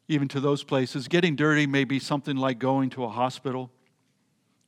even 0.07 0.27
to 0.27 0.39
those 0.39 0.63
places. 0.63 1.07
Getting 1.07 1.35
dirty 1.35 1.65
may 1.65 1.83
be 1.83 1.99
something 1.99 2.35
like 2.35 2.59
going 2.59 2.89
to 2.91 3.05
a 3.05 3.09
hospital, 3.09 3.71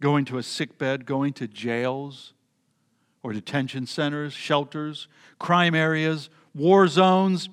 going 0.01 0.25
to 0.25 0.37
a 0.37 0.43
sick 0.43 0.77
bed, 0.77 1.05
going 1.05 1.31
to 1.31 1.47
jails 1.47 2.33
or 3.23 3.31
detention 3.31 3.85
centers, 3.85 4.33
shelters, 4.33 5.07
crime 5.39 5.73
areas, 5.73 6.29
war 6.53 6.87
zones, 6.87 7.49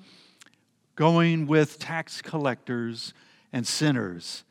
going 0.95 1.47
with 1.47 1.79
tax 1.79 2.21
collectors 2.21 3.13
and 3.53 3.65
sinners. 3.65 4.43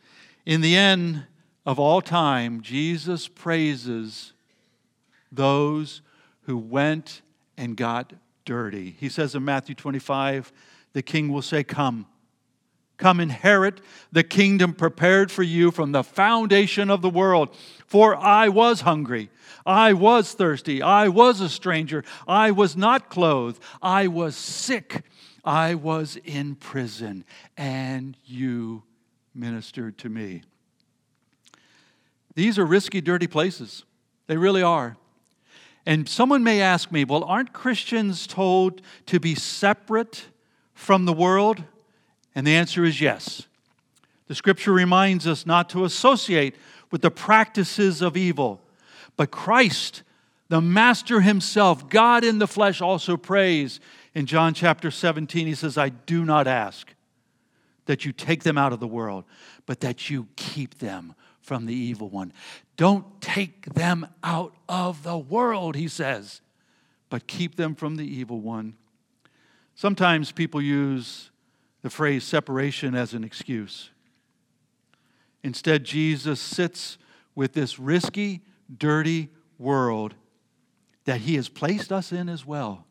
In 0.46 0.62
the 0.62 0.76
end 0.76 1.26
of 1.66 1.78
all 1.78 2.00
time, 2.00 2.62
Jesus 2.62 3.28
praises 3.28 4.32
those 5.30 6.00
who 6.42 6.56
went 6.56 7.20
and 7.58 7.76
got 7.76 8.14
dirty. 8.46 8.96
He 8.98 9.10
says 9.10 9.34
in 9.34 9.44
Matthew 9.44 9.74
25, 9.74 10.52
the 10.94 11.02
king 11.02 11.30
will 11.30 11.42
say, 11.42 11.62
Come. 11.62 12.06
Come 12.98 13.20
inherit 13.20 13.80
the 14.10 14.24
kingdom 14.24 14.74
prepared 14.74 15.30
for 15.30 15.44
you 15.44 15.70
from 15.70 15.92
the 15.92 16.02
foundation 16.02 16.90
of 16.90 17.00
the 17.00 17.08
world. 17.08 17.56
For 17.86 18.16
I 18.16 18.48
was 18.48 18.82
hungry, 18.82 19.30
I 19.64 19.92
was 19.92 20.34
thirsty, 20.34 20.82
I 20.82 21.08
was 21.08 21.40
a 21.40 21.48
stranger, 21.48 22.04
I 22.26 22.50
was 22.50 22.76
not 22.76 23.08
clothed, 23.08 23.62
I 23.80 24.08
was 24.08 24.36
sick, 24.36 25.04
I 25.44 25.76
was 25.76 26.18
in 26.24 26.56
prison, 26.56 27.24
and 27.56 28.16
you 28.26 28.82
ministered 29.32 29.96
to 29.98 30.08
me. 30.08 30.42
These 32.34 32.58
are 32.58 32.66
risky, 32.66 33.00
dirty 33.00 33.28
places. 33.28 33.84
They 34.26 34.36
really 34.36 34.62
are. 34.62 34.96
And 35.86 36.08
someone 36.08 36.42
may 36.42 36.60
ask 36.60 36.90
me, 36.92 37.04
well, 37.04 37.24
aren't 37.24 37.52
Christians 37.52 38.26
told 38.26 38.82
to 39.06 39.18
be 39.18 39.34
separate 39.34 40.26
from 40.74 41.04
the 41.04 41.12
world? 41.12 41.62
And 42.38 42.46
the 42.46 42.54
answer 42.54 42.84
is 42.84 43.00
yes. 43.00 43.48
The 44.28 44.34
scripture 44.36 44.72
reminds 44.72 45.26
us 45.26 45.44
not 45.44 45.68
to 45.70 45.84
associate 45.84 46.54
with 46.92 47.02
the 47.02 47.10
practices 47.10 48.00
of 48.00 48.16
evil. 48.16 48.60
But 49.16 49.32
Christ, 49.32 50.04
the 50.48 50.60
Master 50.60 51.20
Himself, 51.20 51.88
God 51.88 52.22
in 52.22 52.38
the 52.38 52.46
flesh, 52.46 52.80
also 52.80 53.16
prays 53.16 53.80
in 54.14 54.26
John 54.26 54.54
chapter 54.54 54.92
17. 54.92 55.48
He 55.48 55.54
says, 55.56 55.76
I 55.76 55.88
do 55.88 56.24
not 56.24 56.46
ask 56.46 56.94
that 57.86 58.04
you 58.04 58.12
take 58.12 58.44
them 58.44 58.56
out 58.56 58.72
of 58.72 58.78
the 58.78 58.86
world, 58.86 59.24
but 59.66 59.80
that 59.80 60.08
you 60.08 60.28
keep 60.36 60.78
them 60.78 61.16
from 61.40 61.66
the 61.66 61.74
evil 61.74 62.08
one. 62.08 62.32
Don't 62.76 63.20
take 63.20 63.74
them 63.74 64.06
out 64.22 64.54
of 64.68 65.02
the 65.02 65.18
world, 65.18 65.74
he 65.74 65.88
says, 65.88 66.40
but 67.10 67.26
keep 67.26 67.56
them 67.56 67.74
from 67.74 67.96
the 67.96 68.06
evil 68.06 68.40
one. 68.40 68.74
Sometimes 69.74 70.30
people 70.30 70.62
use 70.62 71.30
the 71.88 71.94
phrase 71.94 72.22
separation 72.22 72.94
as 72.94 73.14
an 73.14 73.24
excuse. 73.24 73.88
Instead, 75.42 75.84
Jesus 75.84 76.38
sits 76.38 76.98
with 77.34 77.54
this 77.54 77.78
risky, 77.78 78.42
dirty 78.76 79.30
world 79.58 80.14
that 81.06 81.22
he 81.22 81.36
has 81.36 81.48
placed 81.48 81.90
us 81.90 82.12
in 82.12 82.28
as 82.28 82.44
well. 82.44 82.84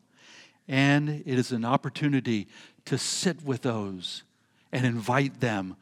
And 0.68 1.10
it 1.10 1.38
is 1.38 1.51
an 1.51 1.63
opportunity 1.63 2.48
to 2.86 2.98
sit 2.98 3.44
with 3.44 3.62
those 3.62 4.24
and 4.72 4.84
invite 4.84 5.42
them 5.42 5.75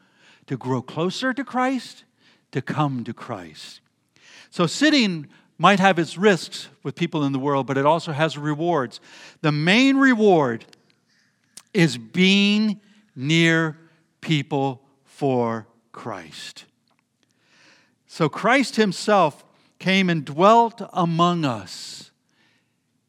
to 0.46 0.58
grow 0.58 0.82
closer 0.82 1.32
to 1.32 1.42
Christ, 1.42 2.04
to 2.52 2.60
come 2.60 3.02
to 3.04 3.14
Christ. 3.14 3.80
So, 4.50 4.66
sitting 4.66 5.26
might 5.56 5.80
have 5.80 5.98
its 5.98 6.18
risks 6.18 6.68
with 6.82 6.94
people 6.94 7.24
in 7.24 7.32
the 7.32 7.38
world, 7.38 7.66
but 7.66 7.78
it 7.78 7.86
also 7.86 8.12
has 8.12 8.36
rewards. 8.36 9.00
The 9.40 9.52
main 9.52 9.96
reward 9.96 10.66
is 11.72 11.96
being 11.96 12.82
near 13.16 13.78
people 14.20 14.82
for 15.04 15.66
Christ. 15.90 16.66
So 18.06 18.28
Christ 18.28 18.76
Himself 18.76 19.44
came 19.78 20.08
and 20.08 20.24
dwelt 20.24 20.82
among 20.92 21.44
us. 21.44 22.10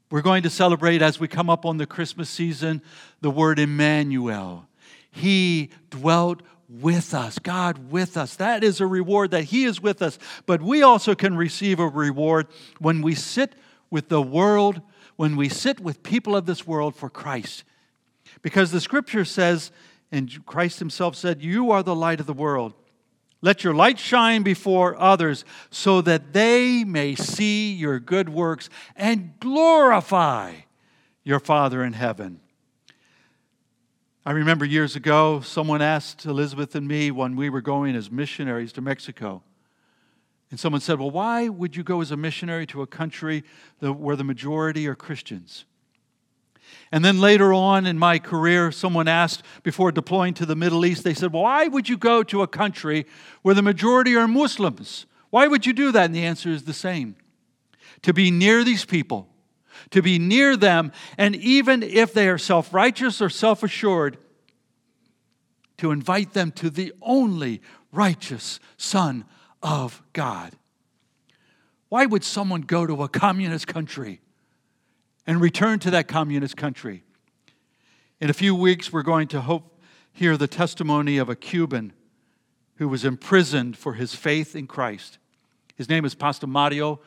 We're 0.09 0.21
going 0.21 0.43
to 0.43 0.49
celebrate 0.49 1.01
as 1.01 1.19
we 1.19 1.27
come 1.27 1.49
up 1.49 1.65
on 1.65 1.77
the 1.77 1.85
Christmas 1.85 2.29
season 2.29 2.81
the 3.19 3.29
word 3.29 3.59
Emmanuel. 3.59 4.67
He 5.11 5.69
dwelt 5.89 6.41
with 6.69 7.13
us, 7.13 7.39
God 7.39 7.91
with 7.91 8.17
us. 8.17 8.35
That 8.35 8.63
is 8.63 8.79
a 8.79 8.87
reward 8.87 9.31
that 9.31 9.45
He 9.45 9.63
is 9.63 9.81
with 9.81 10.01
us. 10.01 10.17
But 10.45 10.61
we 10.61 10.81
also 10.81 11.15
can 11.15 11.35
receive 11.35 11.79
a 11.79 11.87
reward 11.87 12.47
when 12.79 13.01
we 13.01 13.15
sit 13.15 13.53
with 13.89 14.09
the 14.09 14.21
world, 14.21 14.81
when 15.15 15.35
we 15.35 15.49
sit 15.49 15.79
with 15.79 16.03
people 16.03 16.35
of 16.35 16.45
this 16.45 16.67
world 16.67 16.95
for 16.95 17.09
Christ. 17.09 17.63
Because 18.41 18.71
the 18.71 18.81
scripture 18.81 19.25
says 19.25 19.71
and 20.11 20.45
Christ 20.45 20.79
himself 20.79 21.15
said, 21.15 21.41
You 21.41 21.71
are 21.71 21.83
the 21.83 21.95
light 21.95 22.19
of 22.19 22.25
the 22.25 22.33
world. 22.33 22.73
Let 23.41 23.63
your 23.63 23.73
light 23.73 23.99
shine 23.99 24.41
before 24.41 24.99
others 24.99 25.45
so 25.69 26.01
that 26.01 26.33
they 26.33 26.83
may 26.83 27.15
see 27.15 27.73
your 27.73 27.99
good 27.99 28.29
works 28.29 28.69
and 28.95 29.39
glorify 29.39 30.53
your 31.23 31.39
Father 31.39 31.83
in 31.83 31.93
heaven. 31.93 32.39
I 34.25 34.31
remember 34.31 34.65
years 34.65 34.95
ago, 34.95 35.39
someone 35.41 35.81
asked 35.81 36.25
Elizabeth 36.25 36.75
and 36.75 36.87
me 36.87 37.11
when 37.11 37.35
we 37.35 37.49
were 37.49 37.61
going 37.61 37.95
as 37.95 38.11
missionaries 38.11 38.73
to 38.73 38.81
Mexico. 38.81 39.43
And 40.49 40.59
someone 40.59 40.81
said, 40.81 40.99
Well, 40.99 41.11
why 41.11 41.47
would 41.47 41.75
you 41.75 41.83
go 41.83 42.01
as 42.01 42.11
a 42.11 42.17
missionary 42.17 42.65
to 42.67 42.81
a 42.81 42.87
country 42.87 43.43
where 43.79 44.15
the 44.15 44.23
majority 44.23 44.87
are 44.87 44.95
Christians? 44.95 45.65
And 46.91 47.03
then 47.03 47.19
later 47.19 47.53
on 47.53 47.85
in 47.85 47.99
my 47.99 48.19
career, 48.19 48.71
someone 48.71 49.07
asked 49.07 49.43
before 49.63 49.91
deploying 49.91 50.33
to 50.35 50.45
the 50.45 50.55
Middle 50.55 50.85
East, 50.85 51.03
they 51.03 51.13
said, 51.13 51.33
Why 51.33 51.67
would 51.67 51.89
you 51.89 51.97
go 51.97 52.23
to 52.23 52.41
a 52.41 52.47
country 52.47 53.05
where 53.41 53.55
the 53.55 53.61
majority 53.61 54.15
are 54.15 54.27
Muslims? 54.27 55.05
Why 55.29 55.47
would 55.47 55.65
you 55.65 55.73
do 55.73 55.91
that? 55.91 56.05
And 56.05 56.15
the 56.15 56.25
answer 56.25 56.49
is 56.49 56.63
the 56.63 56.73
same 56.73 57.15
to 58.03 58.13
be 58.13 58.31
near 58.31 58.63
these 58.63 58.85
people, 58.85 59.27
to 59.89 60.01
be 60.01 60.19
near 60.19 60.55
them, 60.55 60.91
and 61.17 61.35
even 61.35 61.83
if 61.83 62.13
they 62.13 62.29
are 62.29 62.37
self 62.37 62.73
righteous 62.73 63.21
or 63.21 63.29
self 63.29 63.63
assured, 63.63 64.17
to 65.77 65.91
invite 65.91 66.33
them 66.33 66.51
to 66.51 66.69
the 66.69 66.93
only 67.01 67.61
righteous 67.91 68.59
Son 68.77 69.25
of 69.61 70.01
God. 70.13 70.53
Why 71.89 72.05
would 72.05 72.23
someone 72.23 72.61
go 72.61 72.85
to 72.85 73.03
a 73.03 73.09
communist 73.09 73.67
country? 73.67 74.21
And 75.27 75.41
return 75.41 75.77
to 75.79 75.91
that 75.91 76.07
communist 76.07 76.55
country. 76.55 77.03
In 78.21 78.29
a 78.29 78.33
few 78.33 78.55
weeks, 78.55 78.91
we're 78.91 79.03
going 79.03 79.27
to 79.27 79.41
hope 79.41 79.79
hear 80.13 80.37
the 80.37 80.47
testimony 80.47 81.17
of 81.17 81.29
a 81.29 81.35
Cuban 81.35 81.93
who 82.77 82.87
was 82.87 83.05
imprisoned 83.05 83.77
for 83.77 83.93
his 83.93 84.15
faith 84.15 84.55
in 84.55 84.65
Christ. 84.65 85.19
His 85.75 85.89
name 85.89 86.05
is 86.05 86.15
Pastor 86.15 86.47
Mario 86.47 87.01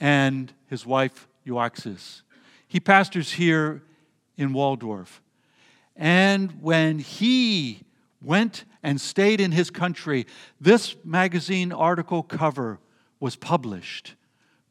and 0.00 0.52
his 0.66 0.84
wife 0.84 1.28
Euaxis. 1.46 2.22
He 2.66 2.80
pastors 2.80 3.32
here 3.32 3.82
in 4.36 4.52
Waldorf. 4.52 5.22
And 5.96 6.60
when 6.60 6.98
he 6.98 7.82
went 8.20 8.64
and 8.82 9.00
stayed 9.00 9.40
in 9.40 9.52
his 9.52 9.70
country, 9.70 10.26
this 10.60 10.96
magazine 11.04 11.72
article 11.72 12.22
cover 12.22 12.78
was 13.20 13.36
published 13.36 14.16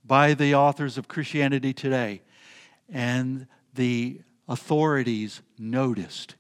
by 0.06 0.34
the 0.34 0.54
authors 0.54 0.98
of 0.98 1.08
Christianity 1.08 1.74
Today 1.74 2.22
and 2.92 3.48
the 3.74 4.22
authorities 4.48 5.42
noticed. 5.58 6.36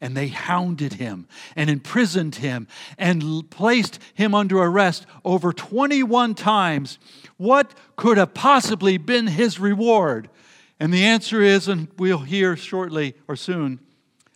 And 0.00 0.16
they 0.16 0.28
hounded 0.28 0.94
him 0.94 1.26
and 1.56 1.70
imprisoned 1.70 2.36
him 2.36 2.68
and 2.98 3.48
placed 3.50 3.98
him 4.12 4.34
under 4.34 4.58
arrest 4.58 5.06
over 5.24 5.52
21 5.52 6.34
times. 6.34 6.98
What 7.36 7.74
could 7.96 8.18
have 8.18 8.34
possibly 8.34 8.98
been 8.98 9.26
his 9.28 9.58
reward? 9.58 10.28
And 10.78 10.92
the 10.92 11.04
answer 11.04 11.40
is, 11.40 11.68
and 11.68 11.88
we'll 11.96 12.18
hear 12.18 12.56
shortly 12.56 13.14
or 13.26 13.36
soon, 13.36 13.80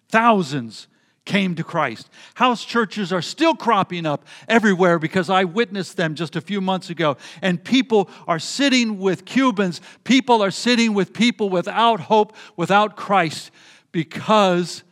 thousands 0.09 0.87
came 1.29 1.55
to 1.55 1.63
Christ. 1.63 2.09
House 2.35 2.65
churches 2.65 3.13
are 3.13 3.23
still 3.23 3.55
cropping 3.55 4.07
up 4.07 4.25
everywhere 4.49 4.99
because 4.99 5.31
I 5.31 5.45
witnessed 5.45 5.97
them 5.97 6.17
just 6.17 6.35
a 6.35 6.41
few 6.41 6.61
months 6.61 6.91
ago. 6.91 7.19
And 7.43 7.63
people 7.63 8.11
are 8.27 8.41
sitting 8.41 8.99
with 8.99 9.27
Cubans, 9.27 9.81
people 10.03 10.43
are 10.43 10.51
sitting 10.51 10.95
with 10.95 11.13
people 11.13 11.51
without 11.51 12.01
hope, 12.01 12.35
without 12.57 12.97
Christ, 12.97 13.53
because 13.93 14.83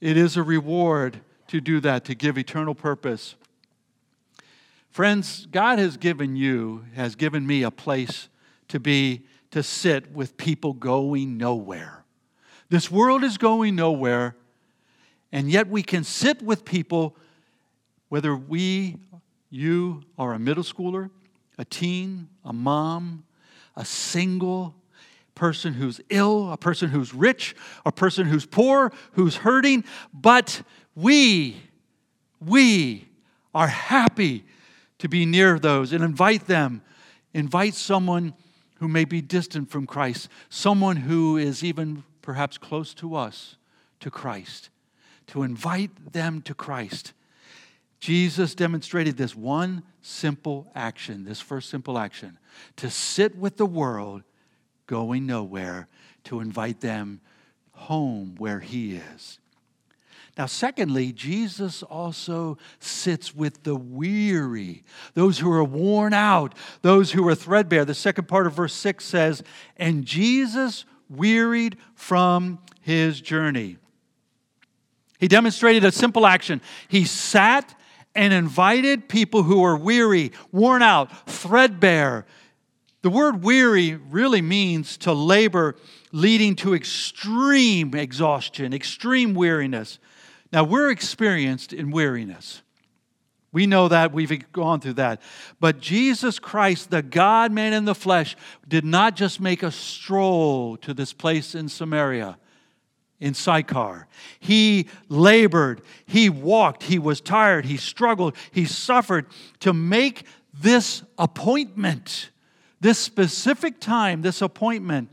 it 0.00 0.16
is 0.16 0.36
a 0.36 0.42
reward 0.42 1.20
to 1.48 1.60
do 1.60 1.80
that, 1.80 2.06
to 2.06 2.14
give 2.14 2.38
eternal 2.38 2.74
purpose. 2.74 3.36
Friends, 4.88 5.46
God 5.52 5.78
has 5.78 5.98
given 5.98 6.34
you, 6.34 6.86
has 6.94 7.14
given 7.14 7.46
me 7.46 7.62
a 7.62 7.70
place 7.70 8.30
to 8.68 8.80
be, 8.80 9.26
to 9.50 9.62
sit 9.62 10.10
with 10.12 10.38
people 10.38 10.72
going 10.72 11.36
nowhere. 11.36 12.04
This 12.70 12.90
world 12.90 13.22
is 13.22 13.36
going 13.36 13.76
nowhere, 13.76 14.34
and 15.36 15.50
yet 15.50 15.68
we 15.68 15.82
can 15.82 16.02
sit 16.02 16.40
with 16.40 16.64
people, 16.64 17.14
whether 18.08 18.34
we, 18.34 18.96
you, 19.50 20.02
are 20.16 20.32
a 20.32 20.38
middle 20.38 20.62
schooler, 20.62 21.10
a 21.58 21.64
teen, 21.66 22.30
a 22.42 22.54
mom, 22.54 23.22
a 23.76 23.84
single 23.84 24.74
person 25.34 25.74
who's 25.74 26.00
ill, 26.08 26.50
a 26.50 26.56
person 26.56 26.88
who's 26.88 27.12
rich, 27.12 27.54
a 27.84 27.92
person 27.92 28.26
who's 28.26 28.46
poor, 28.46 28.90
who's 29.12 29.36
hurting, 29.36 29.84
but 30.14 30.62
we, 30.94 31.58
we 32.40 33.06
are 33.54 33.68
happy 33.68 34.42
to 34.96 35.06
be 35.06 35.26
near 35.26 35.58
those 35.58 35.92
and 35.92 36.02
invite 36.02 36.46
them. 36.46 36.80
Invite 37.34 37.74
someone 37.74 38.32
who 38.76 38.88
may 38.88 39.04
be 39.04 39.20
distant 39.20 39.68
from 39.70 39.86
Christ, 39.86 40.30
someone 40.48 40.96
who 40.96 41.36
is 41.36 41.62
even 41.62 42.04
perhaps 42.22 42.56
close 42.56 42.94
to 42.94 43.14
us 43.14 43.56
to 44.00 44.10
Christ, 44.10 44.70
to 45.28 45.42
invite 45.42 46.12
them 46.12 46.42
to 46.42 46.54
Christ. 46.54 47.12
Jesus 48.00 48.54
demonstrated 48.54 49.16
this 49.16 49.34
one 49.34 49.82
simple 50.02 50.70
action, 50.74 51.24
this 51.24 51.40
first 51.40 51.70
simple 51.70 51.98
action, 51.98 52.38
to 52.76 52.90
sit 52.90 53.36
with 53.36 53.56
the 53.56 53.66
world 53.66 54.22
going 54.86 55.26
nowhere, 55.26 55.88
to 56.24 56.40
invite 56.40 56.80
them 56.80 57.20
home 57.72 58.34
where 58.38 58.60
He 58.60 58.96
is. 58.96 59.38
Now, 60.38 60.46
secondly, 60.46 61.12
Jesus 61.12 61.82
also 61.82 62.58
sits 62.78 63.34
with 63.34 63.62
the 63.62 63.74
weary, 63.74 64.84
those 65.14 65.38
who 65.38 65.50
are 65.50 65.64
worn 65.64 66.12
out, 66.12 66.54
those 66.82 67.12
who 67.12 67.26
are 67.26 67.34
threadbare. 67.34 67.86
The 67.86 67.94
second 67.94 68.28
part 68.28 68.46
of 68.46 68.52
verse 68.52 68.74
6 68.74 69.02
says, 69.02 69.42
And 69.78 70.04
Jesus 70.04 70.84
wearied 71.08 71.78
from 71.94 72.58
his 72.82 73.20
journey. 73.20 73.78
He 75.18 75.28
demonstrated 75.28 75.84
a 75.84 75.92
simple 75.92 76.26
action. 76.26 76.60
He 76.88 77.04
sat 77.04 77.74
and 78.14 78.32
invited 78.32 79.08
people 79.08 79.42
who 79.42 79.60
were 79.60 79.76
weary, 79.76 80.32
worn 80.52 80.82
out, 80.82 81.28
threadbare. 81.28 82.26
The 83.02 83.10
word 83.10 83.42
weary 83.42 83.94
really 83.94 84.42
means 84.42 84.96
to 84.98 85.12
labor 85.12 85.76
leading 86.12 86.56
to 86.56 86.74
extreme 86.74 87.94
exhaustion, 87.94 88.72
extreme 88.72 89.34
weariness. 89.34 89.98
Now, 90.52 90.64
we're 90.64 90.90
experienced 90.90 91.72
in 91.72 91.90
weariness. 91.90 92.62
We 93.52 93.66
know 93.66 93.88
that, 93.88 94.12
we've 94.12 94.52
gone 94.52 94.80
through 94.80 94.94
that. 94.94 95.20
But 95.60 95.80
Jesus 95.80 96.38
Christ, 96.38 96.90
the 96.90 97.02
God 97.02 97.52
man 97.52 97.72
in 97.72 97.84
the 97.84 97.94
flesh, 97.94 98.36
did 98.66 98.84
not 98.84 99.16
just 99.16 99.40
make 99.40 99.62
a 99.62 99.70
stroll 99.70 100.76
to 100.78 100.92
this 100.92 101.12
place 101.12 101.54
in 101.54 101.68
Samaria, 101.68 102.38
in 103.20 103.34
Sychar. 103.34 104.06
He 104.38 104.88
labored, 105.08 105.82
he 106.06 106.28
walked, 106.28 106.84
he 106.84 106.98
was 106.98 107.20
tired, 107.20 107.64
he 107.64 107.76
struggled, 107.76 108.36
he 108.50 108.64
suffered 108.64 109.26
to 109.60 109.72
make 109.72 110.24
this 110.52 111.02
appointment, 111.18 112.30
this 112.80 112.98
specific 112.98 113.80
time, 113.80 114.22
this 114.22 114.42
appointment 114.42 115.10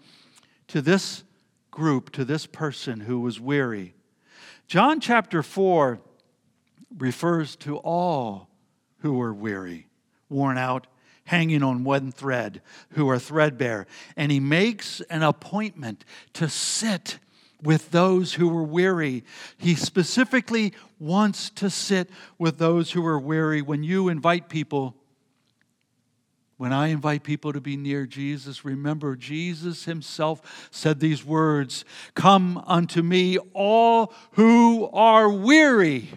to 0.68 0.82
this 0.82 1.24
group, 1.72 2.12
to 2.12 2.26
this 2.26 2.46
person 2.46 3.02
who 3.02 3.20
was 3.20 3.40
weary. 3.40 3.96
John 4.68 5.00
chapter 5.00 5.44
4 5.44 6.00
refers 6.98 7.56
to 7.58 7.78
all 7.78 8.50
who 9.00 9.20
are 9.22 9.34
weary, 9.34 9.88
worn 10.30 10.58
out, 10.58 10.88
hanging 11.26 11.64
on 11.64 11.84
one 11.84 12.12
thread, 12.12 12.62
who 12.92 13.10
are 13.10 13.20
threadbare. 13.20 13.88
And 14.16 14.32
he 14.32 14.40
makes 14.40 15.02
an 15.10 15.24
appointment 15.24 16.06
to 16.34 16.50
sit 16.50 17.20
with 17.64 17.92
those 17.92 18.34
who 18.34 18.56
are 18.56 18.64
weary. 18.64 19.24
He 19.58 19.74
specifically 19.74 20.74
wants 21.00 21.50
to 21.52 21.70
sit 21.70 22.10
with 22.38 22.58
those 22.58 22.92
who 22.92 23.06
are 23.06 23.20
weary. 23.20 23.62
When 23.62 23.84
you 23.84 24.10
invite 24.10 24.50
people, 24.50 24.96
when 26.58 26.74
I 26.74 26.88
invite 26.88 27.24
people 27.24 27.54
to 27.54 27.62
be 27.62 27.78
near 27.78 28.06
Jesus, 28.06 28.64
remember 28.64 29.16
Jesus 29.16 29.86
himself 29.86 30.70
said 30.72 31.00
these 31.00 31.26
words 31.26 31.86
Come 32.14 32.62
unto 32.68 33.02
me, 33.02 33.38
all 33.54 34.14
who 34.34 34.90
are 34.92 35.30
weary 35.30 36.10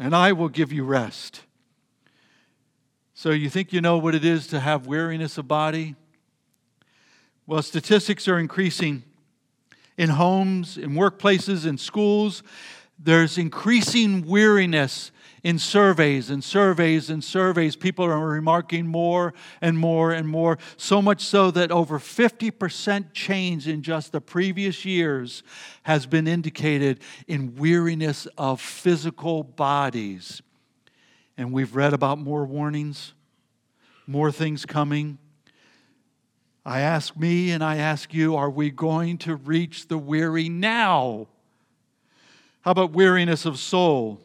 and 0.00 0.16
I 0.16 0.32
will 0.32 0.48
give 0.48 0.72
you 0.72 0.82
rest. 0.82 1.42
So, 3.12 3.30
you 3.30 3.50
think 3.50 3.70
you 3.70 3.82
know 3.82 3.98
what 3.98 4.14
it 4.14 4.24
is 4.24 4.46
to 4.46 4.58
have 4.58 4.86
weariness 4.86 5.36
of 5.36 5.46
body? 5.46 5.94
Well, 7.46 7.60
statistics 7.60 8.26
are 8.26 8.38
increasing 8.38 9.02
in 10.00 10.08
homes, 10.08 10.78
in 10.78 10.92
workplaces, 10.92 11.66
in 11.66 11.76
schools. 11.76 12.42
There's 12.98 13.36
increasing 13.36 14.26
weariness 14.26 15.12
in 15.44 15.58
surveys 15.58 16.30
and 16.30 16.42
surveys 16.42 17.10
and 17.10 17.22
surveys. 17.22 17.76
People 17.76 18.06
are 18.06 18.18
remarking 18.26 18.86
more 18.86 19.34
and 19.60 19.76
more 19.76 20.12
and 20.12 20.26
more, 20.26 20.56
so 20.78 21.02
much 21.02 21.20
so 21.20 21.50
that 21.50 21.70
over 21.70 21.98
50% 21.98 23.12
change 23.12 23.68
in 23.68 23.82
just 23.82 24.10
the 24.10 24.22
previous 24.22 24.86
years 24.86 25.42
has 25.82 26.06
been 26.06 26.26
indicated 26.26 27.00
in 27.28 27.54
weariness 27.56 28.26
of 28.38 28.58
physical 28.58 29.42
bodies. 29.42 30.40
And 31.36 31.52
we've 31.52 31.76
read 31.76 31.92
about 31.92 32.18
more 32.18 32.46
warnings, 32.46 33.12
more 34.06 34.32
things 34.32 34.64
coming. 34.64 35.18
I 36.70 36.82
ask 36.82 37.16
me 37.16 37.50
and 37.50 37.64
I 37.64 37.78
ask 37.78 38.14
you, 38.14 38.36
are 38.36 38.48
we 38.48 38.70
going 38.70 39.18
to 39.18 39.34
reach 39.34 39.88
the 39.88 39.98
weary 39.98 40.48
now? 40.48 41.26
How 42.60 42.70
about 42.70 42.92
weariness 42.92 43.44
of 43.44 43.58
soul? 43.58 44.20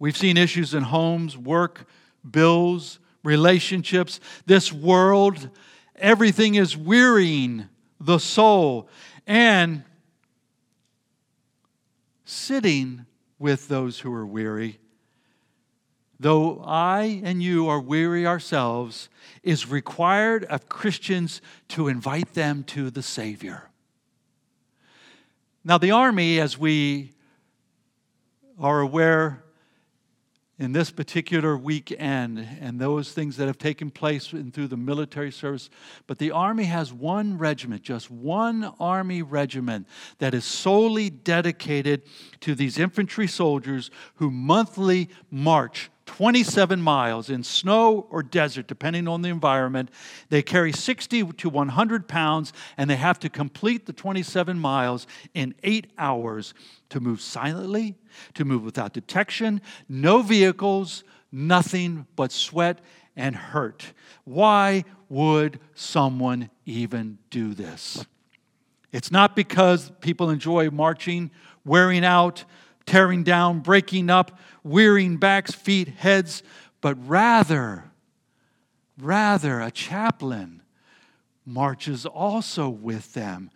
We've 0.00 0.16
seen 0.16 0.36
issues 0.36 0.74
in 0.74 0.82
homes, 0.82 1.38
work, 1.38 1.86
bills, 2.28 2.98
relationships. 3.22 4.18
This 4.46 4.72
world, 4.72 5.48
everything 5.94 6.56
is 6.56 6.76
wearying 6.76 7.68
the 8.00 8.18
soul. 8.18 8.88
And 9.28 9.84
sitting 12.24 13.06
with 13.38 13.68
those 13.68 14.00
who 14.00 14.12
are 14.12 14.26
weary, 14.26 14.80
though 16.24 16.62
I 16.64 17.20
and 17.22 17.42
you 17.42 17.68
are 17.68 17.78
weary 17.78 18.26
ourselves, 18.26 19.10
is 19.42 19.68
required 19.68 20.44
of 20.44 20.70
Christians 20.70 21.42
to 21.68 21.88
invite 21.88 22.32
them 22.32 22.64
to 22.68 22.88
the 22.88 23.02
Savior. 23.02 23.68
Now, 25.64 25.76
the 25.76 25.90
army, 25.90 26.40
as 26.40 26.56
we 26.56 27.12
are 28.58 28.80
aware, 28.80 29.44
in 30.58 30.72
this 30.72 30.90
particular 30.90 31.58
weekend 31.58 32.38
and 32.58 32.80
those 32.80 33.12
things 33.12 33.36
that 33.36 33.46
have 33.46 33.58
taken 33.58 33.90
place 33.90 34.32
in, 34.32 34.50
through 34.50 34.68
the 34.68 34.78
military 34.78 35.32
service. 35.32 35.68
But 36.06 36.18
the 36.18 36.30
Army 36.30 36.64
has 36.64 36.92
one 36.92 37.36
regiment, 37.36 37.82
just 37.82 38.10
one 38.10 38.72
Army 38.78 39.20
regiment, 39.20 39.88
that 40.20 40.32
is 40.32 40.44
solely 40.44 41.10
dedicated 41.10 42.02
to 42.40 42.54
these 42.54 42.78
infantry 42.78 43.26
soldiers 43.26 43.90
who 44.14 44.30
monthly 44.30 45.10
march 45.30 45.90
27 46.06 46.80
miles 46.80 47.30
in 47.30 47.42
snow 47.42 48.06
or 48.10 48.22
desert, 48.22 48.66
depending 48.66 49.08
on 49.08 49.22
the 49.22 49.28
environment. 49.28 49.90
They 50.28 50.42
carry 50.42 50.72
60 50.72 51.32
to 51.32 51.48
100 51.48 52.08
pounds, 52.08 52.52
and 52.76 52.88
they 52.88 52.96
have 52.96 53.18
to 53.20 53.28
complete 53.28 53.86
the 53.86 53.92
27 53.92 54.58
miles 54.58 55.06
in 55.32 55.54
eight 55.62 55.92
hours 55.98 56.54
to 56.90 57.00
move 57.00 57.20
silently, 57.20 57.96
to 58.34 58.44
move 58.44 58.64
without 58.64 58.92
detection, 58.92 59.60
no 59.88 60.22
vehicles, 60.22 61.04
nothing 61.32 62.06
but 62.16 62.32
sweat 62.32 62.80
and 63.16 63.34
hurt. 63.34 63.92
Why 64.24 64.84
would 65.08 65.58
someone 65.74 66.50
even 66.66 67.18
do 67.30 67.54
this? 67.54 68.04
It's 68.92 69.10
not 69.10 69.34
because 69.34 69.90
people 70.00 70.30
enjoy 70.30 70.70
marching, 70.70 71.30
wearing 71.64 72.04
out, 72.04 72.44
tearing 72.86 73.22
down, 73.22 73.60
breaking 73.60 74.10
up, 74.10 74.38
wearing 74.62 75.16
backs, 75.16 75.52
feet, 75.52 75.88
heads, 75.88 76.42
but 76.80 76.96
rather, 77.06 77.84
rather, 78.98 79.60
a 79.60 79.70
chaplain 79.70 80.62
marches 81.46 82.06
also 82.06 82.68
with 82.68 83.12
them 83.14 83.50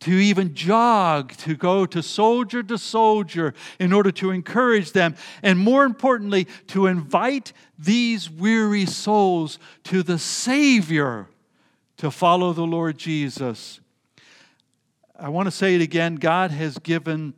to 0.00 0.12
even 0.12 0.54
jog, 0.54 1.32
to 1.32 1.54
go 1.54 1.84
to 1.84 2.02
soldier 2.02 2.62
to 2.62 2.78
soldier 2.78 3.54
in 3.78 3.92
order 3.92 4.10
to 4.10 4.30
encourage 4.30 4.92
them, 4.92 5.14
and 5.42 5.58
more 5.58 5.84
importantly, 5.84 6.46
to 6.66 6.86
invite 6.86 7.52
these 7.78 8.30
weary 8.30 8.86
souls 8.86 9.58
to 9.84 10.02
the 10.02 10.18
Savior 10.18 11.28
to 11.98 12.10
follow 12.10 12.52
the 12.54 12.66
Lord 12.66 12.96
Jesus. 12.96 13.80
I 15.18 15.28
want 15.28 15.46
to 15.46 15.50
say 15.50 15.74
it 15.74 15.82
again 15.82 16.16
God 16.16 16.50
has 16.50 16.78
given 16.78 17.34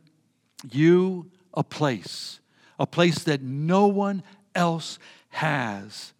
you 0.71 1.29
a 1.53 1.63
place, 1.63 2.39
a 2.79 2.87
place 2.87 3.23
that 3.23 3.41
no 3.41 3.87
one 3.87 4.23
else 4.55 4.99
has 5.29 6.13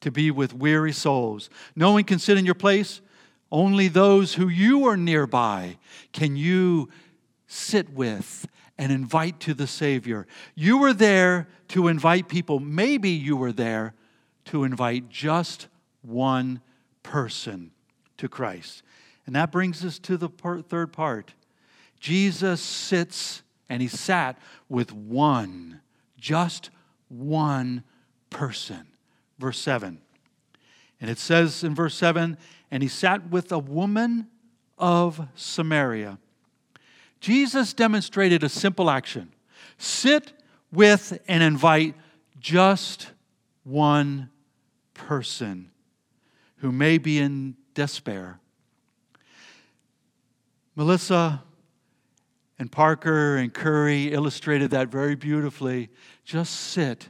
to 0.00 0.10
be 0.10 0.30
with 0.30 0.54
weary 0.54 0.92
souls. 0.92 1.50
No 1.76 1.92
one 1.92 2.04
can 2.04 2.18
sit 2.18 2.38
in 2.38 2.46
your 2.46 2.54
place. 2.54 3.00
Only 3.52 3.88
those 3.88 4.34
who 4.34 4.48
you 4.48 4.86
are 4.86 4.96
nearby 4.96 5.76
can 6.12 6.36
you 6.36 6.88
sit 7.46 7.90
with 7.92 8.46
and 8.78 8.92
invite 8.92 9.40
to 9.40 9.52
the 9.52 9.66
Savior. 9.66 10.26
You 10.54 10.78
were 10.78 10.94
there 10.94 11.48
to 11.68 11.88
invite 11.88 12.28
people. 12.28 12.60
Maybe 12.60 13.10
you 13.10 13.36
were 13.36 13.52
there 13.52 13.94
to 14.46 14.64
invite 14.64 15.10
just 15.10 15.68
one 16.02 16.60
person 17.02 17.72
to 18.16 18.28
Christ. 18.28 18.82
And 19.26 19.36
that 19.36 19.52
brings 19.52 19.84
us 19.84 19.98
to 20.00 20.16
the 20.16 20.28
part, 20.28 20.68
third 20.68 20.92
part. 20.92 21.34
Jesus 21.98 22.60
sits 22.60 23.42
and 23.70 23.80
he 23.80 23.88
sat 23.88 24.36
with 24.68 24.92
one, 24.92 25.80
just 26.18 26.68
one 27.08 27.84
person. 28.28 28.86
Verse 29.38 29.58
7. 29.58 29.98
And 31.00 31.10
it 31.10 31.18
says 31.18 31.64
in 31.64 31.74
verse 31.74 31.94
7 31.94 32.36
and 32.70 32.82
he 32.82 32.88
sat 32.88 33.30
with 33.30 33.50
a 33.52 33.58
woman 33.58 34.26
of 34.76 35.28
Samaria. 35.34 36.18
Jesus 37.20 37.72
demonstrated 37.72 38.42
a 38.42 38.48
simple 38.48 38.90
action 38.90 39.32
sit 39.78 40.32
with 40.72 41.18
and 41.26 41.42
invite 41.42 41.94
just 42.38 43.12
one 43.64 44.30
person 44.94 45.70
who 46.56 46.70
may 46.72 46.98
be 46.98 47.18
in 47.18 47.56
despair. 47.74 48.38
Melissa 50.76 51.42
and 52.60 52.70
Parker 52.70 53.38
and 53.38 53.54
Curry 53.54 54.12
illustrated 54.12 54.70
that 54.72 54.88
very 54.88 55.14
beautifully. 55.14 55.88
Just 56.26 56.54
sit 56.54 57.08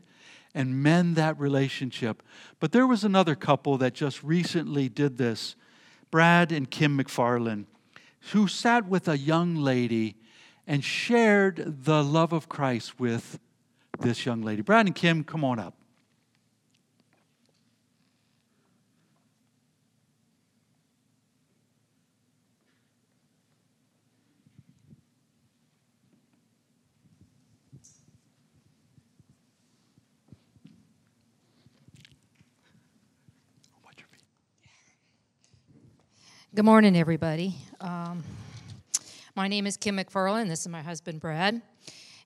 and 0.55 0.81
mend 0.81 1.17
that 1.17 1.37
relationship. 1.41 2.23
But 2.61 2.71
there 2.71 2.87
was 2.87 3.03
another 3.03 3.35
couple 3.35 3.77
that 3.79 3.93
just 3.93 4.23
recently 4.23 4.89
did 4.89 5.19
this 5.19 5.57
Brad 6.13 6.53
and 6.53 6.71
Kim 6.71 6.97
McFarland, 6.97 7.65
who 8.31 8.47
sat 8.47 8.87
with 8.87 9.09
a 9.09 9.19
young 9.19 9.57
lady 9.57 10.15
and 10.69 10.85
shared 10.85 11.83
the 11.85 12.05
love 12.05 12.33
of 12.33 12.49
Christ 12.49 13.01
with 13.01 13.41
this 13.99 14.25
young 14.25 14.43
lady. 14.43 14.63
Brad 14.63 14.87
and 14.87 14.95
Kim, 14.95 15.25
come 15.25 15.43
on 15.43 15.59
up. 15.59 15.75
Good 36.53 36.65
morning, 36.65 36.97
everybody. 36.97 37.55
Um, 37.81 38.25
my 39.37 39.47
name 39.47 39.69
is 39.69 39.77
Kim 39.77 39.99
McFarland. 39.99 40.49
This 40.49 40.63
is 40.63 40.69
my 40.69 40.83
husband, 40.83 41.21
Brad. 41.21 41.63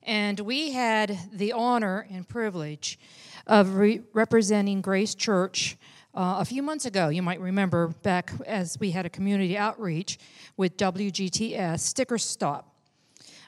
And 0.01 0.39
we 0.39 0.71
had 0.71 1.15
the 1.31 1.53
honor 1.53 2.07
and 2.09 2.27
privilege 2.27 2.97
of 3.45 3.75
re- 3.75 4.01
representing 4.13 4.81
Grace 4.81 5.13
Church 5.13 5.77
uh, 6.15 6.37
a 6.39 6.45
few 6.45 6.63
months 6.63 6.87
ago. 6.87 7.09
You 7.09 7.21
might 7.21 7.39
remember 7.39 7.89
back 8.01 8.31
as 8.47 8.79
we 8.79 8.89
had 8.89 9.05
a 9.05 9.11
community 9.11 9.59
outreach 9.59 10.17
with 10.57 10.75
WGTS 10.75 11.81
Sticker 11.81 12.17
Stop. 12.17 12.73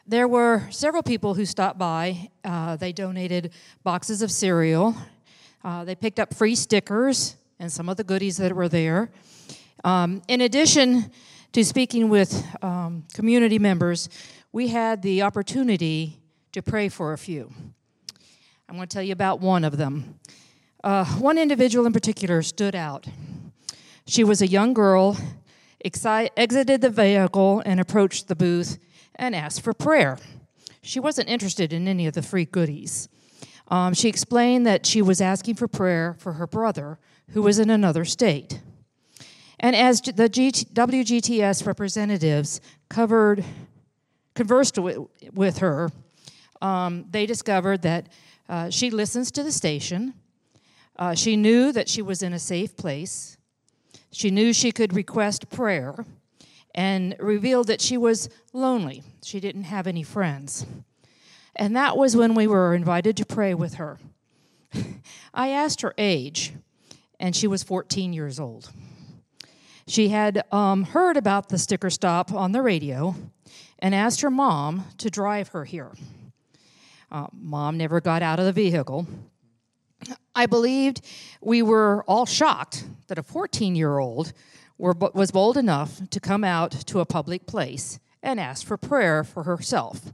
There 0.05 0.27
were 0.27 0.67
several 0.69 1.01
people 1.01 1.33
who 1.33 1.47
stopped 1.47 1.79
by. 1.79 2.29
Uh, 2.45 2.75
they 2.75 2.93
donated 2.93 3.51
boxes 3.83 4.21
of 4.21 4.29
cereal, 4.29 4.95
uh, 5.63 5.85
they 5.85 5.95
picked 5.95 6.19
up 6.19 6.35
free 6.35 6.53
stickers 6.53 7.35
and 7.57 7.71
some 7.71 7.89
of 7.89 7.97
the 7.97 8.03
goodies 8.03 8.37
that 8.37 8.55
were 8.55 8.69
there. 8.69 9.09
Um, 9.83 10.21
in 10.27 10.41
addition 10.41 11.11
to 11.53 11.63
speaking 11.63 12.09
with 12.09 12.45
um, 12.63 13.03
community 13.13 13.59
members, 13.59 14.09
we 14.51 14.69
had 14.69 15.01
the 15.01 15.21
opportunity 15.21 16.19
to 16.51 16.61
pray 16.61 16.89
for 16.89 17.13
a 17.13 17.17
few. 17.17 17.51
I'm 18.69 18.75
going 18.75 18.87
to 18.87 18.93
tell 18.93 19.03
you 19.03 19.13
about 19.13 19.39
one 19.39 19.63
of 19.63 19.77
them. 19.77 20.19
Uh, 20.83 21.05
one 21.05 21.37
individual 21.37 21.85
in 21.85 21.93
particular 21.93 22.41
stood 22.41 22.75
out. 22.75 23.07
She 24.05 24.23
was 24.23 24.41
a 24.41 24.47
young 24.47 24.73
girl, 24.73 25.17
exi- 25.85 26.29
exited 26.35 26.81
the 26.81 26.89
vehicle, 26.89 27.61
and 27.65 27.79
approached 27.79 28.27
the 28.27 28.35
booth 28.35 28.79
and 29.15 29.35
asked 29.35 29.61
for 29.61 29.73
prayer. 29.73 30.17
She 30.81 30.99
wasn't 30.99 31.29
interested 31.29 31.73
in 31.73 31.87
any 31.87 32.07
of 32.07 32.13
the 32.13 32.21
free 32.21 32.45
goodies. 32.45 33.09
Um, 33.69 33.93
she 33.93 34.07
explained 34.07 34.65
that 34.65 34.85
she 34.85 35.01
was 35.01 35.19
asking 35.19 35.55
for 35.55 35.67
prayer 35.67 36.15
for 36.19 36.33
her 36.33 36.47
brother, 36.47 36.99
who 37.31 37.41
was 37.41 37.59
in 37.59 37.69
another 37.69 38.05
state. 38.05 38.61
And 39.59 39.75
as 39.75 40.01
the 40.01 40.29
WGTS 40.29 41.65
representatives 41.65 42.61
covered, 42.89 43.43
conversed 44.35 44.77
with, 44.77 44.99
with 45.33 45.57
her, 45.59 45.89
um, 46.61 47.05
they 47.09 47.25
discovered 47.25 47.81
that 47.81 48.07
uh, 48.49 48.69
she 48.69 48.89
listens 48.89 49.31
to 49.31 49.43
the 49.43 49.51
station. 49.51 50.13
Uh, 50.95 51.13
she 51.15 51.35
knew 51.35 51.71
that 51.71 51.89
she 51.89 52.01
was 52.01 52.21
in 52.21 52.33
a 52.33 52.39
safe 52.39 52.75
place. 52.77 53.37
She 54.11 54.31
knew 54.31 54.53
she 54.53 54.71
could 54.71 54.93
request 54.93 55.49
prayer 55.49 56.05
and 56.73 57.15
revealed 57.19 57.67
that 57.67 57.81
she 57.81 57.97
was 57.97 58.29
lonely. 58.53 59.03
She 59.23 59.39
didn't 59.39 59.63
have 59.63 59.87
any 59.87 60.03
friends. 60.03 60.65
And 61.55 61.75
that 61.75 61.97
was 61.97 62.15
when 62.15 62.35
we 62.35 62.45
were 62.45 62.75
invited 62.75 63.17
to 63.17 63.25
pray 63.25 63.53
with 63.53 63.75
her. 63.75 63.97
I 65.33 65.49
asked 65.49 65.81
her 65.81 65.93
age, 65.97 66.53
and 67.19 67.35
she 67.35 67.47
was 67.47 67.63
14 67.63 68.13
years 68.13 68.39
old. 68.39 68.71
She 69.87 70.09
had 70.09 70.43
um, 70.51 70.83
heard 70.83 71.15
about 71.15 71.47
the 71.47 71.57
sticker 71.57 71.89
stop 71.89 72.33
on 72.33 72.51
the 72.51 72.61
radio 72.61 73.15
and 73.79 73.95
asked 73.95 74.19
her 74.19 74.29
mom 74.29 74.83
to 74.97 75.09
drive 75.09 75.49
her 75.49 75.63
here. 75.63 75.93
Uh, 77.09 77.27
mom 77.31 77.77
never 77.77 78.01
got 78.01 78.21
out 78.21 78.37
of 78.37 78.45
the 78.45 78.51
vehicle. 78.51 79.07
I 80.35 80.45
believed 80.45 81.01
we 81.39 81.61
were 81.61 82.03
all 82.05 82.25
shocked 82.25 82.85
that 83.07 83.17
a 83.17 83.23
14 83.23 83.75
year 83.75 83.97
old 83.97 84.33
was 84.77 85.31
bold 85.31 85.55
enough 85.55 86.01
to 86.09 86.19
come 86.19 86.43
out 86.43 86.71
to 86.71 86.99
a 86.99 87.05
public 87.05 87.47
place 87.47 87.97
and 88.21 88.41
ask 88.41 88.67
for 88.67 88.77
prayer 88.77 89.23
for 89.23 89.43
herself 89.43 90.11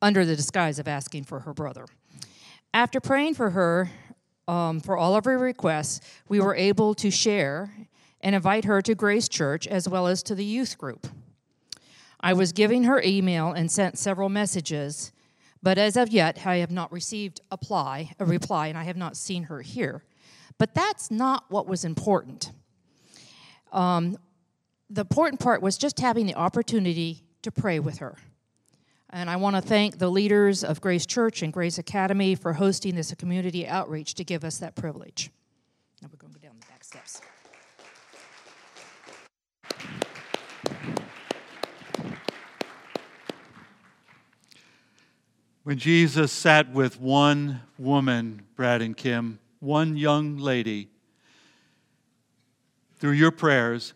under 0.00 0.24
the 0.24 0.34
disguise 0.34 0.78
of 0.78 0.88
asking 0.88 1.24
for 1.24 1.40
her 1.40 1.52
brother. 1.52 1.84
After 2.72 3.00
praying 3.00 3.34
for 3.34 3.50
her, 3.50 3.90
um, 4.48 4.80
for 4.80 4.96
all 4.96 5.14
of 5.14 5.26
her 5.26 5.38
requests, 5.38 6.00
we 6.28 6.40
were 6.40 6.56
able 6.56 6.94
to 6.94 7.10
share 7.10 7.70
and 8.22 8.34
invite 8.34 8.64
her 8.64 8.80
to 8.82 8.94
Grace 8.94 9.28
Church 9.28 9.66
as 9.66 9.88
well 9.88 10.06
as 10.06 10.22
to 10.24 10.34
the 10.34 10.44
youth 10.44 10.78
group. 10.78 11.06
I 12.20 12.32
was 12.32 12.52
giving 12.52 12.84
her 12.84 13.02
email 13.04 13.52
and 13.52 13.70
sent 13.70 13.98
several 13.98 14.28
messages, 14.28 15.12
but 15.62 15.76
as 15.76 15.96
of 15.96 16.10
yet, 16.10 16.46
I 16.46 16.56
have 16.56 16.70
not 16.70 16.92
received 16.92 17.40
apply, 17.50 18.12
a 18.18 18.24
reply, 18.24 18.68
and 18.68 18.78
I 18.78 18.84
have 18.84 18.96
not 18.96 19.16
seen 19.16 19.44
her 19.44 19.60
here. 19.62 20.04
But 20.58 20.74
that's 20.74 21.10
not 21.10 21.44
what 21.48 21.66
was 21.66 21.84
important. 21.84 22.52
Um, 23.72 24.16
the 24.88 25.00
important 25.00 25.40
part 25.40 25.62
was 25.62 25.76
just 25.78 25.98
having 25.98 26.26
the 26.26 26.34
opportunity 26.34 27.24
to 27.42 27.50
pray 27.50 27.80
with 27.80 27.98
her. 27.98 28.16
And 29.10 29.28
I 29.28 29.36
want 29.36 29.56
to 29.56 29.62
thank 29.62 29.98
the 29.98 30.08
leaders 30.08 30.62
of 30.62 30.80
Grace 30.80 31.06
Church 31.06 31.42
and 31.42 31.52
Grace 31.52 31.78
Academy 31.78 32.34
for 32.34 32.54
hosting 32.54 32.94
this 32.94 33.12
community 33.14 33.66
outreach 33.66 34.14
to 34.14 34.24
give 34.24 34.44
us 34.44 34.58
that 34.58 34.74
privilege. 34.74 35.30
When 45.64 45.78
Jesus 45.78 46.32
sat 46.32 46.72
with 46.72 47.00
one 47.00 47.60
woman, 47.78 48.42
Brad 48.56 48.82
and 48.82 48.96
Kim, 48.96 49.38
one 49.60 49.96
young 49.96 50.36
lady, 50.36 50.88
through 52.96 53.12
your 53.12 53.30
prayers, 53.30 53.94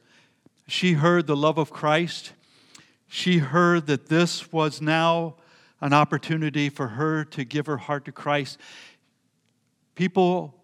she 0.69 0.93
heard 0.93 1.27
the 1.27 1.37
love 1.37 1.59
of 1.59 1.71
Christ. 1.71 2.33
She 3.09 3.39
heard 3.39 3.87
that 3.89 4.07
this 4.07 4.53
was 4.53 4.81
now 4.81 5.37
an 5.81 5.93
opportunity 5.93 6.69
for 6.69 6.89
her 6.89 7.25
to 7.25 7.45
give 7.45 7.67
her 7.67 7.77
heart 7.77 8.05
to 8.07 8.13
Christ. 8.13 8.59
People, 9.97 10.55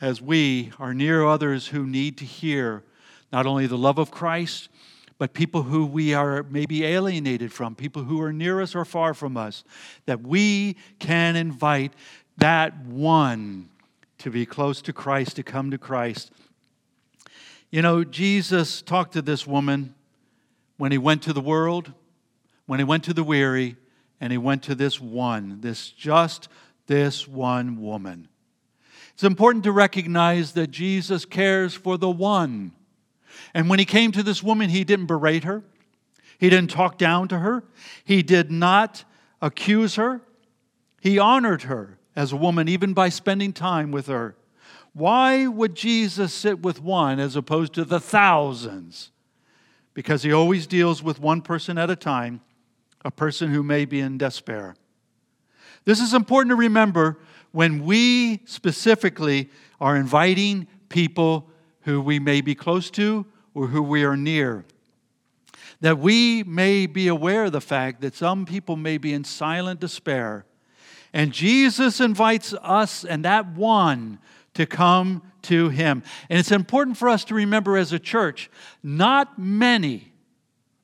as 0.00 0.22
we, 0.22 0.72
are 0.78 0.94
near 0.94 1.26
others 1.26 1.68
who 1.68 1.86
need 1.86 2.16
to 2.18 2.24
hear 2.24 2.82
not 3.32 3.46
only 3.46 3.66
the 3.66 3.78
love 3.78 3.98
of 3.98 4.10
Christ, 4.10 4.68
but 5.18 5.34
people 5.34 5.64
who 5.64 5.84
we 5.84 6.14
are 6.14 6.42
maybe 6.44 6.84
alienated 6.84 7.52
from, 7.52 7.74
people 7.74 8.04
who 8.04 8.20
are 8.22 8.32
near 8.32 8.62
us 8.62 8.74
or 8.74 8.86
far 8.86 9.12
from 9.12 9.36
us, 9.36 9.62
that 10.06 10.22
we 10.22 10.76
can 10.98 11.36
invite 11.36 11.92
that 12.38 12.86
one 12.86 13.68
to 14.16 14.30
be 14.30 14.46
close 14.46 14.80
to 14.82 14.92
Christ, 14.94 15.36
to 15.36 15.42
come 15.42 15.70
to 15.70 15.78
Christ. 15.78 16.32
You 17.70 17.82
know, 17.82 18.02
Jesus 18.02 18.80
talked 18.80 19.12
to 19.12 19.22
this 19.22 19.46
woman 19.46 19.94
when 20.78 20.90
he 20.90 20.98
went 20.98 21.22
to 21.24 21.34
the 21.34 21.40
world, 21.42 21.92
when 22.64 22.80
he 22.80 22.84
went 22.84 23.04
to 23.04 23.12
the 23.12 23.22
weary, 23.22 23.76
and 24.22 24.32
he 24.32 24.38
went 24.38 24.62
to 24.62 24.74
this 24.74 24.98
one, 24.98 25.60
this 25.60 25.90
just 25.90 26.48
this 26.86 27.28
one 27.28 27.82
woman. 27.82 28.29
It's 29.20 29.24
important 29.26 29.64
to 29.64 29.72
recognize 29.72 30.52
that 30.52 30.70
Jesus 30.70 31.26
cares 31.26 31.74
for 31.74 31.98
the 31.98 32.08
one. 32.08 32.72
And 33.52 33.68
when 33.68 33.78
he 33.78 33.84
came 33.84 34.12
to 34.12 34.22
this 34.22 34.42
woman, 34.42 34.70
he 34.70 34.82
didn't 34.82 35.08
berate 35.08 35.44
her, 35.44 35.62
he 36.38 36.48
didn't 36.48 36.70
talk 36.70 36.96
down 36.96 37.28
to 37.28 37.40
her, 37.40 37.62
he 38.02 38.22
did 38.22 38.50
not 38.50 39.04
accuse 39.42 39.96
her. 39.96 40.22
He 41.02 41.18
honored 41.18 41.64
her 41.64 41.98
as 42.16 42.32
a 42.32 42.36
woman, 42.36 42.66
even 42.66 42.94
by 42.94 43.10
spending 43.10 43.52
time 43.52 43.90
with 43.90 44.06
her. 44.06 44.36
Why 44.94 45.46
would 45.46 45.74
Jesus 45.74 46.32
sit 46.32 46.62
with 46.62 46.80
one 46.80 47.20
as 47.20 47.36
opposed 47.36 47.74
to 47.74 47.84
the 47.84 48.00
thousands? 48.00 49.10
Because 49.92 50.22
he 50.22 50.32
always 50.32 50.66
deals 50.66 51.02
with 51.02 51.20
one 51.20 51.42
person 51.42 51.76
at 51.76 51.90
a 51.90 51.94
time, 51.94 52.40
a 53.04 53.10
person 53.10 53.50
who 53.50 53.62
may 53.62 53.84
be 53.84 54.00
in 54.00 54.16
despair. 54.16 54.76
This 55.84 56.00
is 56.00 56.14
important 56.14 56.52
to 56.52 56.56
remember 56.56 57.18
when 57.52 57.84
we 57.84 58.40
specifically 58.44 59.50
are 59.80 59.96
inviting 59.96 60.66
people 60.88 61.48
who 61.82 62.00
we 62.00 62.18
may 62.18 62.40
be 62.40 62.54
close 62.54 62.90
to 62.90 63.26
or 63.54 63.68
who 63.68 63.82
we 63.82 64.04
are 64.04 64.16
near. 64.16 64.64
That 65.80 65.98
we 65.98 66.42
may 66.42 66.86
be 66.86 67.08
aware 67.08 67.44
of 67.44 67.52
the 67.52 67.60
fact 67.60 68.02
that 68.02 68.14
some 68.14 68.44
people 68.44 68.76
may 68.76 68.98
be 68.98 69.12
in 69.14 69.24
silent 69.24 69.80
despair. 69.80 70.44
And 71.12 71.32
Jesus 71.32 72.00
invites 72.00 72.52
us 72.62 73.04
and 73.04 73.24
that 73.24 73.54
one 73.54 74.18
to 74.54 74.66
come 74.66 75.22
to 75.42 75.70
him. 75.70 76.02
And 76.28 76.38
it's 76.38 76.52
important 76.52 76.96
for 76.96 77.08
us 77.08 77.24
to 77.24 77.34
remember 77.34 77.76
as 77.76 77.92
a 77.92 77.98
church, 77.98 78.50
not 78.82 79.38
many 79.38 80.12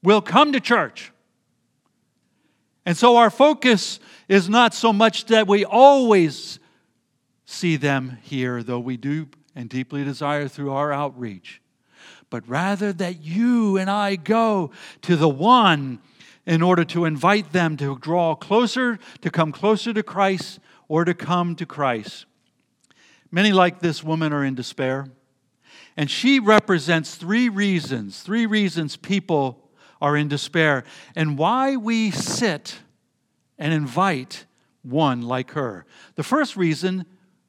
will 0.03 0.23
come 0.23 0.53
to 0.53 0.61
church. 0.61 1.13
And 2.87 2.97
so 2.97 3.17
our 3.17 3.31
focus 3.31 3.99
is 4.29 4.49
not 4.49 4.73
so 4.73 4.93
much 4.93 5.27
that 5.27 5.49
we 5.49 5.65
always 5.65 6.61
see 7.45 7.77
them 7.77 8.19
here, 8.23 8.63
though 8.63 8.79
we 8.79 8.97
do 8.97 9.29
and 9.57 9.69
deeply 9.69 10.05
desire 10.05 10.47
through 10.47 10.71
our 10.71 10.93
outreach, 10.93 11.61
but 12.31 12.49
rather 12.49 12.93
that 12.93 13.23
you 13.23 13.77
and 13.77 13.91
I 13.91 14.15
go 14.15 14.71
to 15.03 15.17
the 15.17 15.29
one 15.29 15.99
in 16.47 16.63
order 16.63 16.85
to 16.85 17.07
invite 17.07 17.53
them 17.53 17.77
to 17.79 17.99
draw 17.99 18.37
closer, 18.37 19.01
to 19.23 19.31
come 19.31 19.51
closer 19.51 19.93
to 19.93 20.03
Christ, 20.03 20.61
or 20.87 21.05
to 21.05 21.15
come 21.15 21.57
to 21.57 21.67
Christ. 21.67 22.27
Many, 23.33 23.53
like 23.53 23.81
this 23.81 24.05
woman, 24.05 24.33
are 24.33 24.45
in 24.45 24.55
despair. 24.55 25.09
And 25.97 26.09
she 26.09 26.39
represents 26.39 27.17
three 27.17 27.49
reasons, 27.49 28.23
three 28.23 28.47
reasons 28.47 28.97
people 28.97 29.66
are 30.01 30.17
in 30.17 30.29
despair, 30.29 30.85
and 31.15 31.39
why 31.39 31.77
we 31.77 32.11
sit 32.11 32.79
and 33.59 33.73
invite 33.73 34.45
one 34.83 35.23
like 35.23 35.53
her. 35.53 35.85
The 36.15 36.23
first 36.23 36.57
reason 36.57 37.07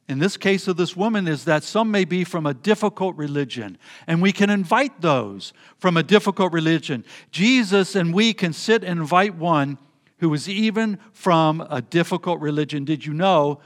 in 0.07 0.19
this 0.19 0.37
case 0.37 0.67
of 0.67 0.77
this 0.77 0.95
woman 0.95 1.27
is 1.27 1.43
that 1.45 1.63
some 1.63 1.91
may 1.91 2.05
be 2.05 2.23
from 2.23 2.45
a 2.45 2.53
difficult 2.53 3.15
religion, 3.17 3.77
and 4.07 4.21
we 4.21 4.31
can 4.31 4.49
invite 4.49 5.01
those 5.01 5.51
from 5.79 5.97
a 5.97 6.03
difficult 6.03 6.53
religion. 6.53 7.03
Jesus 7.31 7.95
and 7.95 8.13
we 8.13 8.33
can 8.33 8.53
sit 8.53 8.83
and 8.83 8.99
invite 8.99 9.35
one 9.35 9.77
who 10.19 10.33
is 10.33 10.47
even 10.47 10.97
from 11.11 11.61
a 11.69 11.81
difficult 11.81 12.39
religion. 12.39 12.85
Did 12.85 13.05
you 13.05 13.13
know 13.13 13.59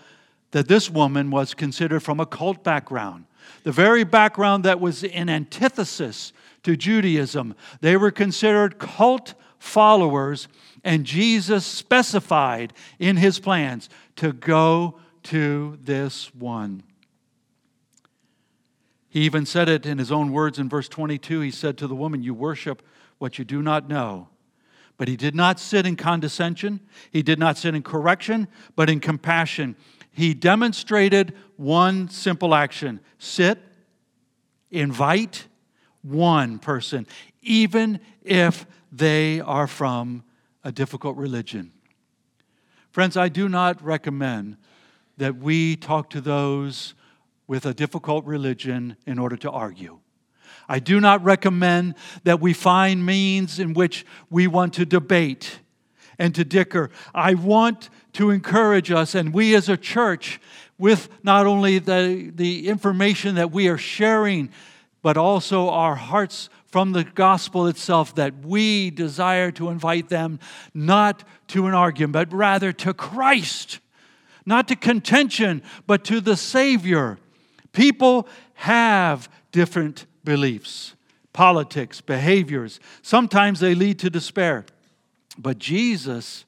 that 0.50 0.67
this 0.67 0.89
woman 0.89 1.30
was 1.30 1.54
considered 1.54 2.02
from 2.02 2.20
a 2.20 2.26
cult 2.26 2.63
background? 2.63 3.26
The 3.63 3.72
very 3.72 4.04
background 4.04 4.65
that 4.65 4.80
was 4.80 5.04
in 5.04 5.30
antithesis 5.30 6.34
to 6.63 6.76
Judaism. 6.76 7.56
They 7.82 7.97
were 7.97 8.12
considered 8.12 8.80
cult 8.80 9.34
followers, 9.60 10.47
and 10.84 11.06
Jesus 11.06 11.65
specified 11.65 12.74
in 13.00 13.17
his 13.17 13.39
plans 13.39 13.89
to 14.17 14.34
go 14.34 15.00
to 15.24 15.78
this 15.82 16.34
one. 16.34 16.84
He 19.10 19.21
even 19.21 19.45
said 19.45 19.67
it 19.67 19.86
in 19.86 19.97
his 19.97 20.12
own 20.12 20.32
words 20.32 20.58
in 20.58 20.69
verse 20.69 20.88
22. 20.88 21.41
He 21.41 21.52
said 21.52 21.78
to 21.78 21.88
the 21.88 21.95
woman, 21.95 22.24
You 22.24 22.34
worship 22.34 22.82
what 23.17 23.38
you 23.38 23.45
do 23.45 23.62
not 23.62 23.89
know. 23.89 24.30
But 24.97 25.08
he 25.08 25.17
did 25.17 25.36
not 25.36 25.60
sit 25.60 25.86
in 25.86 25.95
condescension, 25.95 26.80
he 27.12 27.21
did 27.21 27.39
not 27.39 27.58
sit 27.58 27.76
in 27.76 27.84
correction, 27.84 28.47
but 28.76 28.89
in 28.89 29.00
compassion. 29.00 29.76
He 30.12 30.34
demonstrated 30.34 31.34
one 31.58 32.08
simple 32.10 32.54
action 32.54 33.00
sit, 33.17 33.60
invite 34.69 35.47
one 36.01 36.59
person, 36.59 37.07
even 37.41 37.99
if 38.23 38.65
they 38.91 39.39
are 39.41 39.67
from 39.67 40.23
a 40.63 40.71
difficult 40.71 41.17
religion. 41.17 41.71
Friends, 42.91 43.15
I 43.15 43.29
do 43.29 43.47
not 43.47 43.81
recommend 43.83 44.57
that 45.17 45.37
we 45.37 45.75
talk 45.75 46.09
to 46.11 46.21
those 46.21 46.93
with 47.47 47.65
a 47.65 47.73
difficult 47.73 48.25
religion 48.25 48.97
in 49.05 49.19
order 49.19 49.37
to 49.37 49.51
argue. 49.51 49.99
I 50.67 50.79
do 50.79 50.99
not 50.99 51.23
recommend 51.23 51.95
that 52.23 52.39
we 52.39 52.53
find 52.53 53.05
means 53.05 53.59
in 53.59 53.73
which 53.73 54.05
we 54.29 54.47
want 54.47 54.73
to 54.75 54.85
debate 54.85 55.59
and 56.17 56.33
to 56.35 56.45
dicker. 56.45 56.91
I 57.13 57.33
want 57.33 57.89
to 58.13 58.29
encourage 58.29 58.91
us, 58.91 59.15
and 59.15 59.33
we 59.33 59.55
as 59.55 59.69
a 59.69 59.77
church, 59.77 60.39
with 60.77 61.09
not 61.23 61.45
only 61.45 61.79
the, 61.79 62.31
the 62.33 62.67
information 62.67 63.35
that 63.35 63.51
we 63.51 63.67
are 63.67 63.77
sharing, 63.77 64.49
but 65.01 65.17
also 65.17 65.69
our 65.69 65.95
hearts 65.95 66.49
from 66.67 66.91
the 66.93 67.03
gospel 67.03 67.67
itself, 67.67 68.15
that 68.15 68.45
we 68.45 68.89
desire 68.89 69.51
to 69.51 69.69
invite 69.69 70.09
them 70.09 70.39
not 70.73 71.23
to 71.47 71.67
an 71.67 71.73
argument, 71.73 72.13
but 72.13 72.33
rather 72.33 72.71
to 72.71 72.93
Christ 72.93 73.79
not 74.45 74.67
to 74.67 74.75
contention, 74.75 75.61
but 75.87 76.03
to 76.05 76.19
the 76.21 76.35
Savior. 76.35 77.17
People 77.71 78.27
have 78.55 79.29
different 79.51 80.05
beliefs, 80.23 80.95
politics, 81.33 82.01
behaviors. 82.01 82.79
Sometimes 83.01 83.59
they 83.59 83.75
lead 83.75 83.99
to 83.99 84.09
despair. 84.09 84.65
But 85.37 85.57
Jesus, 85.57 86.45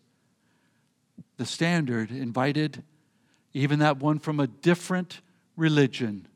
the 1.38 1.46
standard, 1.46 2.12
invited 2.12 2.84
even 3.54 3.80
that 3.80 3.98
one 3.98 4.20
from 4.20 4.40
a 4.40 4.48
different 4.48 5.22
religion 5.56 6.28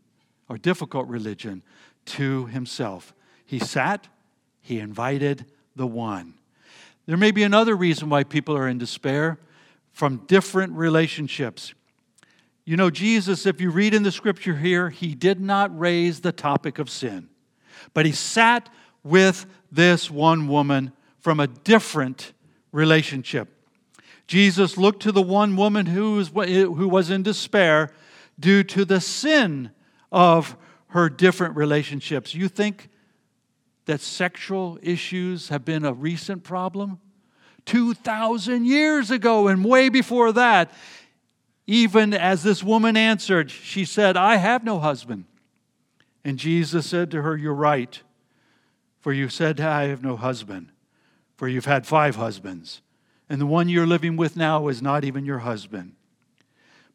or 0.47 0.57
difficult 0.57 1.07
religion 1.07 1.63
to 2.07 2.47
himself. 2.47 3.13
He 3.45 3.59
sat, 3.59 4.07
he 4.61 4.79
invited 4.79 5.45
the 5.75 5.87
one. 5.87 6.33
There 7.05 7.17
may 7.17 7.31
be 7.31 7.43
another 7.43 7.75
reason 7.75 8.09
why 8.09 8.23
people 8.23 8.57
are 8.57 8.67
in 8.67 8.77
despair 8.77 9.39
from 9.93 10.25
different 10.27 10.73
relationships. 10.73 11.73
You 12.65 12.75
know, 12.75 12.89
Jesus, 12.89 13.45
if 13.45 13.61
you 13.61 13.69
read 13.69 13.93
in 13.93 14.03
the 14.03 14.11
scripture 14.11 14.57
here, 14.57 14.89
he 14.89 15.15
did 15.15 15.39
not 15.39 15.77
raise 15.77 16.19
the 16.19 16.33
topic 16.33 16.79
of 16.79 16.89
sin, 16.89 17.29
but 17.93 18.05
he 18.05 18.11
sat 18.11 18.69
with 19.03 19.45
this 19.71 20.11
one 20.11 20.47
woman 20.47 20.91
from 21.19 21.39
a 21.39 21.47
different 21.47 22.33
relationship. 22.71 23.47
Jesus 24.27 24.77
looked 24.77 25.01
to 25.03 25.13
the 25.13 25.21
one 25.21 25.55
woman 25.55 25.85
who 25.85 26.15
was, 26.15 26.27
who 26.29 26.87
was 26.89 27.09
in 27.09 27.23
despair 27.23 27.91
due 28.37 28.63
to 28.63 28.83
the 28.83 28.99
sin 28.99 29.71
of 30.11 30.57
her 30.89 31.09
different 31.09 31.55
relationships. 31.55 32.33
You 32.33 32.47
think 32.47 32.89
that 33.85 34.01
sexual 34.01 34.79
issues 34.81 35.49
have 35.49 35.65
been 35.65 35.85
a 35.85 35.93
recent 35.93 36.43
problem? 36.43 36.99
2,000 37.65 38.65
years 38.65 39.11
ago 39.11 39.47
and 39.47 39.63
way 39.63 39.89
before 39.89 40.31
that. 40.31 40.71
Even 41.67 42.13
as 42.13 42.43
this 42.43 42.63
woman 42.63 42.95
answered, 42.95 43.51
she 43.51 43.83
said, 43.83 44.15
I 44.15 44.37
have 44.37 44.63
no 44.63 44.79
husband. 44.79 45.25
And 46.23 46.39
Jesus 46.39 46.87
said 46.87 47.11
to 47.11 47.21
her, 47.21 47.35
You're 47.37 47.53
right, 47.53 48.01
for 48.99 49.11
you 49.11 49.29
said, 49.29 49.59
I 49.59 49.83
have 49.87 50.01
no 50.01 50.15
husband, 50.15 50.71
for 51.35 51.47
you've 51.47 51.65
had 51.65 51.85
five 51.85 52.15
husbands, 52.15 52.81
and 53.29 53.39
the 53.39 53.45
one 53.45 53.69
you're 53.69 53.85
living 53.85 54.15
with 54.15 54.37
now 54.37 54.69
is 54.69 54.81
not 54.81 55.03
even 55.03 55.25
your 55.25 55.39
husband. 55.39 55.93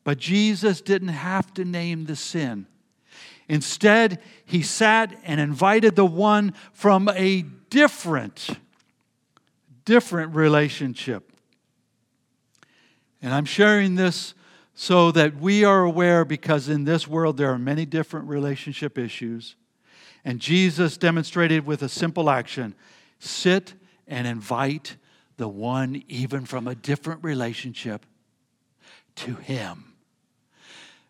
But 0.05 0.19
Jesus 0.19 0.81
didn't 0.81 1.09
have 1.09 1.53
to 1.55 1.65
name 1.65 2.07
the 2.07 2.17
sin. 2.17 2.67
Instead, 3.49 4.21
he 4.45 4.63
sat 4.63 5.19
and 5.25 5.41
invited 5.41 5.97
the 5.97 6.07
one 6.07 6.55
from 6.73 7.09
a 7.09 7.43
different 7.71 8.51
different 9.85 10.35
relationship. 10.35 11.33
And 13.21 13.33
I'm 13.33 13.45
sharing 13.45 13.95
this 13.95 14.35
so 14.75 15.13
that 15.13 15.37
we 15.37 15.65
are 15.65 15.83
aware 15.83 16.25
because 16.25 16.69
in 16.69 16.85
this 16.85 17.07
world 17.07 17.37
there 17.37 17.51
are 17.51 17.59
many 17.59 17.87
different 17.87 18.29
relationship 18.29 18.99
issues. 18.99 19.57
And 20.25 20.41
Jesus 20.41 20.97
demonstrated 20.97 21.67
with 21.67 21.83
a 21.83 21.89
simple 21.89 22.31
action 22.31 22.75
sit 23.19 23.75
and 24.07 24.27
invite 24.27 24.97
the 25.37 25.49
one, 25.49 26.03
even 26.09 26.45
from 26.45 26.67
a 26.67 26.75
different 26.75 27.23
relationship, 27.23 28.05
to 29.17 29.37
Him. 29.37 29.92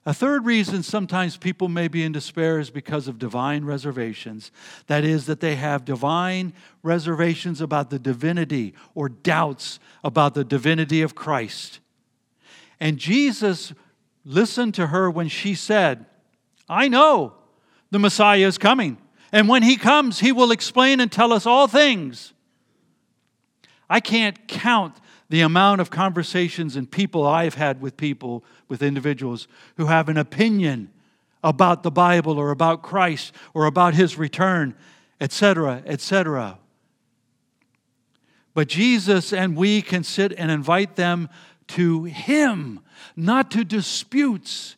A 0.05 0.12
third 0.12 0.45
reason 0.45 0.83
sometimes 0.83 1.37
people 1.37 1.69
may 1.69 1.87
be 1.87 2.03
in 2.03 2.11
despair 2.11 2.59
is 2.59 2.71
because 2.71 3.07
of 3.07 3.21
divine 3.21 3.65
reservations. 3.65 4.51
That 4.88 5.05
is, 5.05 5.27
that 5.27 5.38
they 5.38 5.55
have 5.55 5.85
divine 5.85 6.55
reservations 6.83 7.61
about 7.61 7.91
the 7.91 8.01
divinity 8.01 8.75
or 8.97 9.09
doubts 9.09 9.79
about 10.03 10.35
the 10.35 10.43
divinity 10.43 11.03
of 11.03 11.15
Christ. 11.15 11.79
And 12.81 12.99
Jesus 12.99 13.73
listened 14.25 14.75
to 14.75 14.88
her 14.88 15.09
when 15.09 15.29
she 15.29 15.55
said, 15.55 16.05
I 16.69 16.88
know 16.88 17.35
the 17.93 18.01
Messiah 18.01 18.47
is 18.47 18.59
coming. 18.59 18.99
And 19.31 19.49
when 19.49 19.62
he 19.62 19.77
comes, 19.77 20.19
he 20.19 20.33
will 20.33 20.51
explain 20.51 20.99
and 20.99 21.12
tell 21.12 21.33
us 21.33 21.47
all 21.47 21.69
things. 21.69 22.33
I 23.88 24.01
can't 24.01 24.49
count 24.49 24.97
the 25.33 25.40
amount 25.40 25.81
of 25.81 25.88
conversations 25.88 26.77
and 26.77 26.90
people 26.90 27.27
I've 27.27 27.55
had 27.55 27.81
with 27.81 27.97
people, 27.97 28.45
with 28.68 28.83
individuals 28.83 29.49
who 29.79 29.87
have 29.87 30.11
an 30.11 30.18
opinion 30.18 30.90
about 31.42 31.83
the 31.83 31.90
Bible 31.90 32.37
or 32.37 32.51
about 32.51 32.83
Christ 32.83 33.33
or 33.55 33.64
about 33.64 33.95
his 33.95 34.18
return, 34.18 34.75
etc., 35.23 35.83
etc. 35.87 36.59
But 38.53 38.68
Jesus 38.68 39.33
and 39.33 39.57
we 39.57 39.81
can 39.81 40.05
sit 40.05 40.35
and 40.37 40.51
invite 40.51 40.97
them 40.97 41.31
to 41.68 42.05
him, 42.05 42.81
not 43.16 43.51
to 43.53 43.64
disputes, 43.64 44.77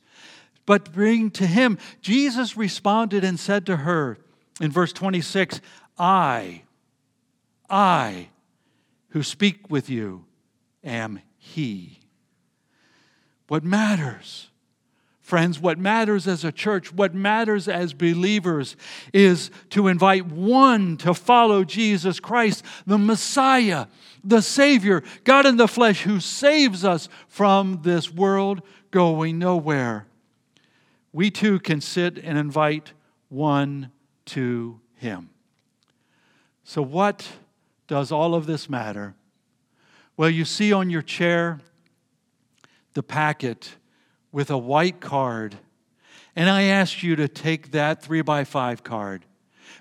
but 0.66 0.92
bring 0.92 1.32
to 1.32 1.48
him. 1.48 1.78
Jesus 2.00 2.56
responded 2.56 3.24
and 3.24 3.40
said 3.40 3.66
to 3.66 3.78
her 3.78 4.18
in 4.60 4.70
verse 4.70 4.92
26 4.92 5.60
I, 5.98 6.62
I 7.68 8.28
who 9.08 9.24
speak 9.24 9.68
with 9.68 9.90
you 9.90 10.26
am 10.84 11.20
he. 11.36 12.00
What 13.48 13.64
matters, 13.64 14.48
friends, 15.20 15.58
what 15.58 15.78
matters 15.78 16.26
as 16.26 16.44
a 16.44 16.52
church, 16.52 16.92
what 16.92 17.14
matters 17.14 17.68
as 17.68 17.92
believers 17.92 18.76
is 19.12 19.50
to 19.70 19.88
invite 19.88 20.26
one 20.26 20.96
to 20.98 21.14
follow 21.14 21.64
Jesus 21.64 22.20
Christ, 22.20 22.64
the 22.86 22.98
Messiah, 22.98 23.86
the 24.22 24.40
Savior, 24.40 25.02
God 25.24 25.46
in 25.46 25.56
the 25.56 25.68
flesh, 25.68 26.02
who 26.02 26.20
saves 26.20 26.84
us 26.84 27.08
from 27.28 27.80
this 27.82 28.10
world 28.10 28.62
going 28.90 29.38
nowhere 29.38 30.06
we 31.14 31.30
too 31.30 31.60
can 31.60 31.80
sit 31.80 32.18
and 32.18 32.36
invite 32.36 32.92
one 33.28 33.92
to 34.26 34.80
Him. 34.96 35.30
So, 36.64 36.82
what 36.82 37.26
does 37.86 38.10
all 38.10 38.34
of 38.34 38.46
this 38.46 38.68
matter? 38.68 39.14
Well, 40.16 40.30
you 40.30 40.44
see 40.44 40.72
on 40.72 40.90
your 40.90 41.02
chair 41.02 41.60
the 42.92 43.02
packet 43.02 43.74
with 44.30 44.48
a 44.48 44.58
white 44.58 45.00
card, 45.00 45.56
and 46.36 46.48
I 46.48 46.62
asked 46.62 47.02
you 47.02 47.16
to 47.16 47.26
take 47.26 47.72
that 47.72 48.00
three 48.00 48.22
by 48.22 48.44
five 48.44 48.84
card. 48.84 49.24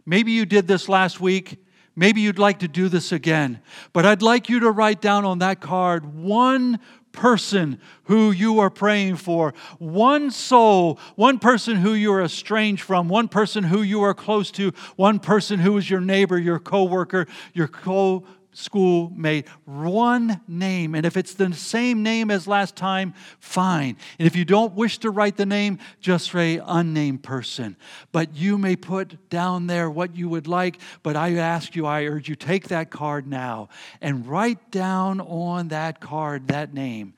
Maybe 0.08 0.32
you 0.32 0.46
did 0.46 0.68
this 0.68 0.90
last 0.90 1.20
week. 1.20 1.64
Maybe 1.96 2.22
you'd 2.22 2.40
like 2.40 2.60
to 2.60 2.68
do 2.68 2.90
this 2.90 3.12
again. 3.12 3.62
But 3.94 4.08
I'd 4.08 4.24
like 4.24 4.50
you 4.50 4.60
to 4.62 4.72
write 4.72 5.02
down 5.02 5.24
on 5.24 5.38
that 5.40 5.62
card 5.62 6.16
one 6.16 6.80
person 7.12 7.80
who 8.06 8.32
you 8.32 8.60
are 8.60 8.72
praying 8.72 9.18
for, 9.18 9.54
one 9.78 10.32
soul, 10.32 11.00
one 11.16 11.38
person 11.38 11.76
who 11.76 11.94
you 11.94 12.12
are 12.12 12.24
estranged 12.24 12.82
from, 12.82 13.08
one 13.08 13.28
person 13.28 13.66
who 13.66 13.84
you 13.84 14.02
are 14.02 14.16
close 14.16 14.50
to, 14.50 14.72
one 14.96 15.20
person 15.20 15.60
who 15.60 15.78
is 15.78 15.88
your 15.88 16.02
neighbor, 16.02 16.40
your 16.40 16.58
coworker, 16.58 17.28
your 17.54 17.68
co 17.68 18.26
schoolmate, 18.54 19.48
one 19.66 20.42
name. 20.48 20.96
And 20.96 21.06
if 21.06 21.18
it's 21.18 21.34
the 21.34 21.54
same 21.54 22.04
name 22.04 22.32
as 22.32 22.48
last 22.48 22.76
time, 22.76 23.14
fine. 23.40 23.98
And 24.20 24.28
if 24.28 24.36
you 24.36 24.46
don't 24.46 24.74
wish 24.74 25.00
to 25.00 25.10
write 25.10 25.38
the 25.38 25.46
name, 25.46 25.80
just 26.00 26.32
say 26.32 26.62
unnamed 26.64 27.24
person. 27.24 27.76
But 28.12 28.36
you 28.36 28.58
may 28.58 28.76
put 28.76 29.30
down 29.30 29.68
there 29.68 29.90
what 29.90 30.16
you 30.16 30.30
would 30.30 30.48
like. 30.48 30.80
But 31.02 31.16
I 31.16 31.36
ask 31.36 31.76
you, 31.76 31.86
I 31.86 32.06
urge 32.06 32.30
you, 32.30 32.36
take 32.36 32.70
that 32.70 32.90
card 32.90 33.28
now 33.28 33.70
and 34.02 34.28
write 34.28 34.72
down 34.72 35.20
on 35.20 35.70
that 35.70 36.00
card 36.00 36.48
that 36.48 36.74
name, 36.74 37.14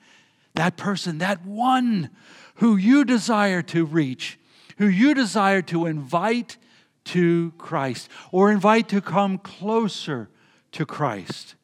that 0.54 0.76
person, 0.76 1.18
that 1.18 1.44
one 1.44 2.10
who 2.56 2.76
you 2.76 3.04
desire 3.04 3.62
to 3.62 3.84
reach, 3.84 4.38
who 4.78 4.86
you 4.86 5.14
desire 5.14 5.62
to 5.62 5.86
invite 5.86 6.56
to 7.04 7.52
Christ 7.56 8.08
or 8.32 8.50
invite 8.50 8.88
to 8.88 9.00
come 9.00 9.38
closer 9.38 10.28
to 10.76 10.86
Christ. 10.86 11.54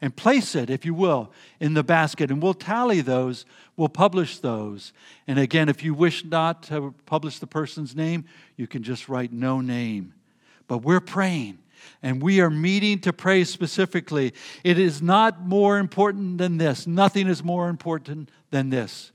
And 0.00 0.14
place 0.14 0.54
it, 0.54 0.70
if 0.70 0.84
you 0.84 0.94
will, 0.94 1.32
in 1.58 1.74
the 1.74 1.82
basket. 1.82 2.30
And 2.30 2.40
we'll 2.40 2.54
tally 2.54 3.00
those, 3.00 3.44
we'll 3.76 3.88
publish 3.88 4.38
those. 4.38 4.92
And 5.26 5.40
again, 5.40 5.68
if 5.68 5.82
you 5.82 5.92
wish 5.92 6.24
not 6.24 6.62
to 6.64 6.94
publish 7.04 7.40
the 7.40 7.48
person's 7.48 7.96
name, 7.96 8.24
you 8.56 8.68
can 8.68 8.84
just 8.84 9.08
write 9.08 9.32
no 9.32 9.60
name. 9.60 10.14
But 10.68 10.78
we're 10.78 11.00
praying 11.00 11.58
and 12.02 12.22
we 12.22 12.40
are 12.40 12.50
meeting 12.50 13.00
to 13.00 13.12
pray 13.12 13.42
specifically. 13.42 14.34
It 14.62 14.78
is 14.78 15.02
not 15.02 15.44
more 15.44 15.78
important 15.78 16.38
than 16.38 16.58
this. 16.58 16.86
Nothing 16.86 17.26
is 17.26 17.42
more 17.42 17.68
important 17.68 18.30
than 18.50 18.70
this 18.70 19.10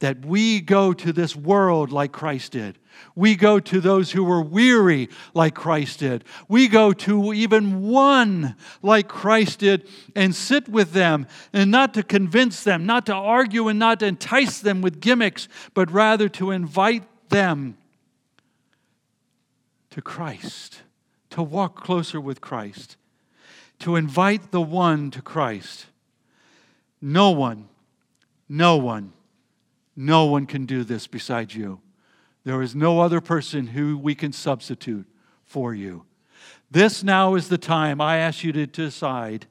that 0.00 0.24
we 0.24 0.60
go 0.60 0.92
to 0.92 1.12
this 1.12 1.36
world 1.36 1.92
like 1.92 2.12
Christ 2.12 2.52
did. 2.52 2.78
We 3.14 3.36
go 3.36 3.60
to 3.60 3.80
those 3.80 4.12
who 4.12 4.24
were 4.24 4.42
weary 4.42 5.08
like 5.34 5.54
Christ 5.54 6.00
did. 6.00 6.24
We 6.48 6.68
go 6.68 6.92
to 6.92 7.32
even 7.32 7.88
one 7.88 8.56
like 8.82 9.08
Christ 9.08 9.60
did 9.60 9.88
and 10.14 10.34
sit 10.34 10.68
with 10.68 10.92
them 10.92 11.26
and 11.52 11.70
not 11.70 11.94
to 11.94 12.02
convince 12.02 12.64
them, 12.64 12.86
not 12.86 13.06
to 13.06 13.14
argue 13.14 13.68
and 13.68 13.78
not 13.78 14.00
to 14.00 14.06
entice 14.06 14.60
them 14.60 14.82
with 14.82 15.00
gimmicks, 15.00 15.48
but 15.74 15.90
rather 15.90 16.28
to 16.30 16.50
invite 16.50 17.04
them 17.28 17.76
to 19.90 20.02
Christ, 20.02 20.82
to 21.30 21.42
walk 21.42 21.76
closer 21.82 22.20
with 22.20 22.40
Christ, 22.40 22.96
to 23.80 23.96
invite 23.96 24.50
the 24.50 24.60
one 24.60 25.10
to 25.12 25.22
Christ. 25.22 25.86
No 27.00 27.30
one, 27.30 27.68
no 28.48 28.76
one 28.76 29.12
no 29.96 30.24
one 30.26 30.46
can 30.46 30.66
do 30.66 30.84
this 30.84 31.06
besides 31.06 31.54
you. 31.54 31.80
There 32.44 32.62
is 32.62 32.74
no 32.74 33.00
other 33.00 33.20
person 33.20 33.68
who 33.68 33.96
we 33.96 34.14
can 34.14 34.32
substitute 34.32 35.06
for 35.44 35.74
you. 35.74 36.04
This 36.70 37.02
now 37.02 37.34
is 37.34 37.48
the 37.48 37.58
time 37.58 38.00
I 38.00 38.18
ask 38.18 38.42
you 38.42 38.52
to 38.52 38.66
decide, 38.66 39.46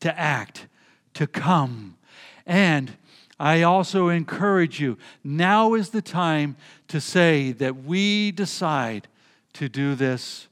to 0.00 0.18
act, 0.18 0.66
to 1.14 1.26
come. 1.26 1.96
And 2.44 2.96
I 3.38 3.62
also 3.62 4.08
encourage 4.08 4.80
you, 4.80 4.98
now 5.22 5.74
is 5.74 5.90
the 5.90 6.02
time 6.02 6.56
to 6.88 7.00
say 7.00 7.52
that 7.52 7.84
we 7.84 8.32
decide 8.32 9.06
to 9.54 9.68
do 9.68 9.94
this, 9.94 10.48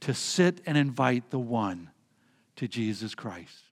to 0.00 0.14
sit 0.14 0.60
and 0.66 0.78
invite 0.78 1.30
the 1.30 1.38
one 1.38 1.90
to 2.56 2.66
Jesus 2.66 3.14
Christ. 3.14 3.62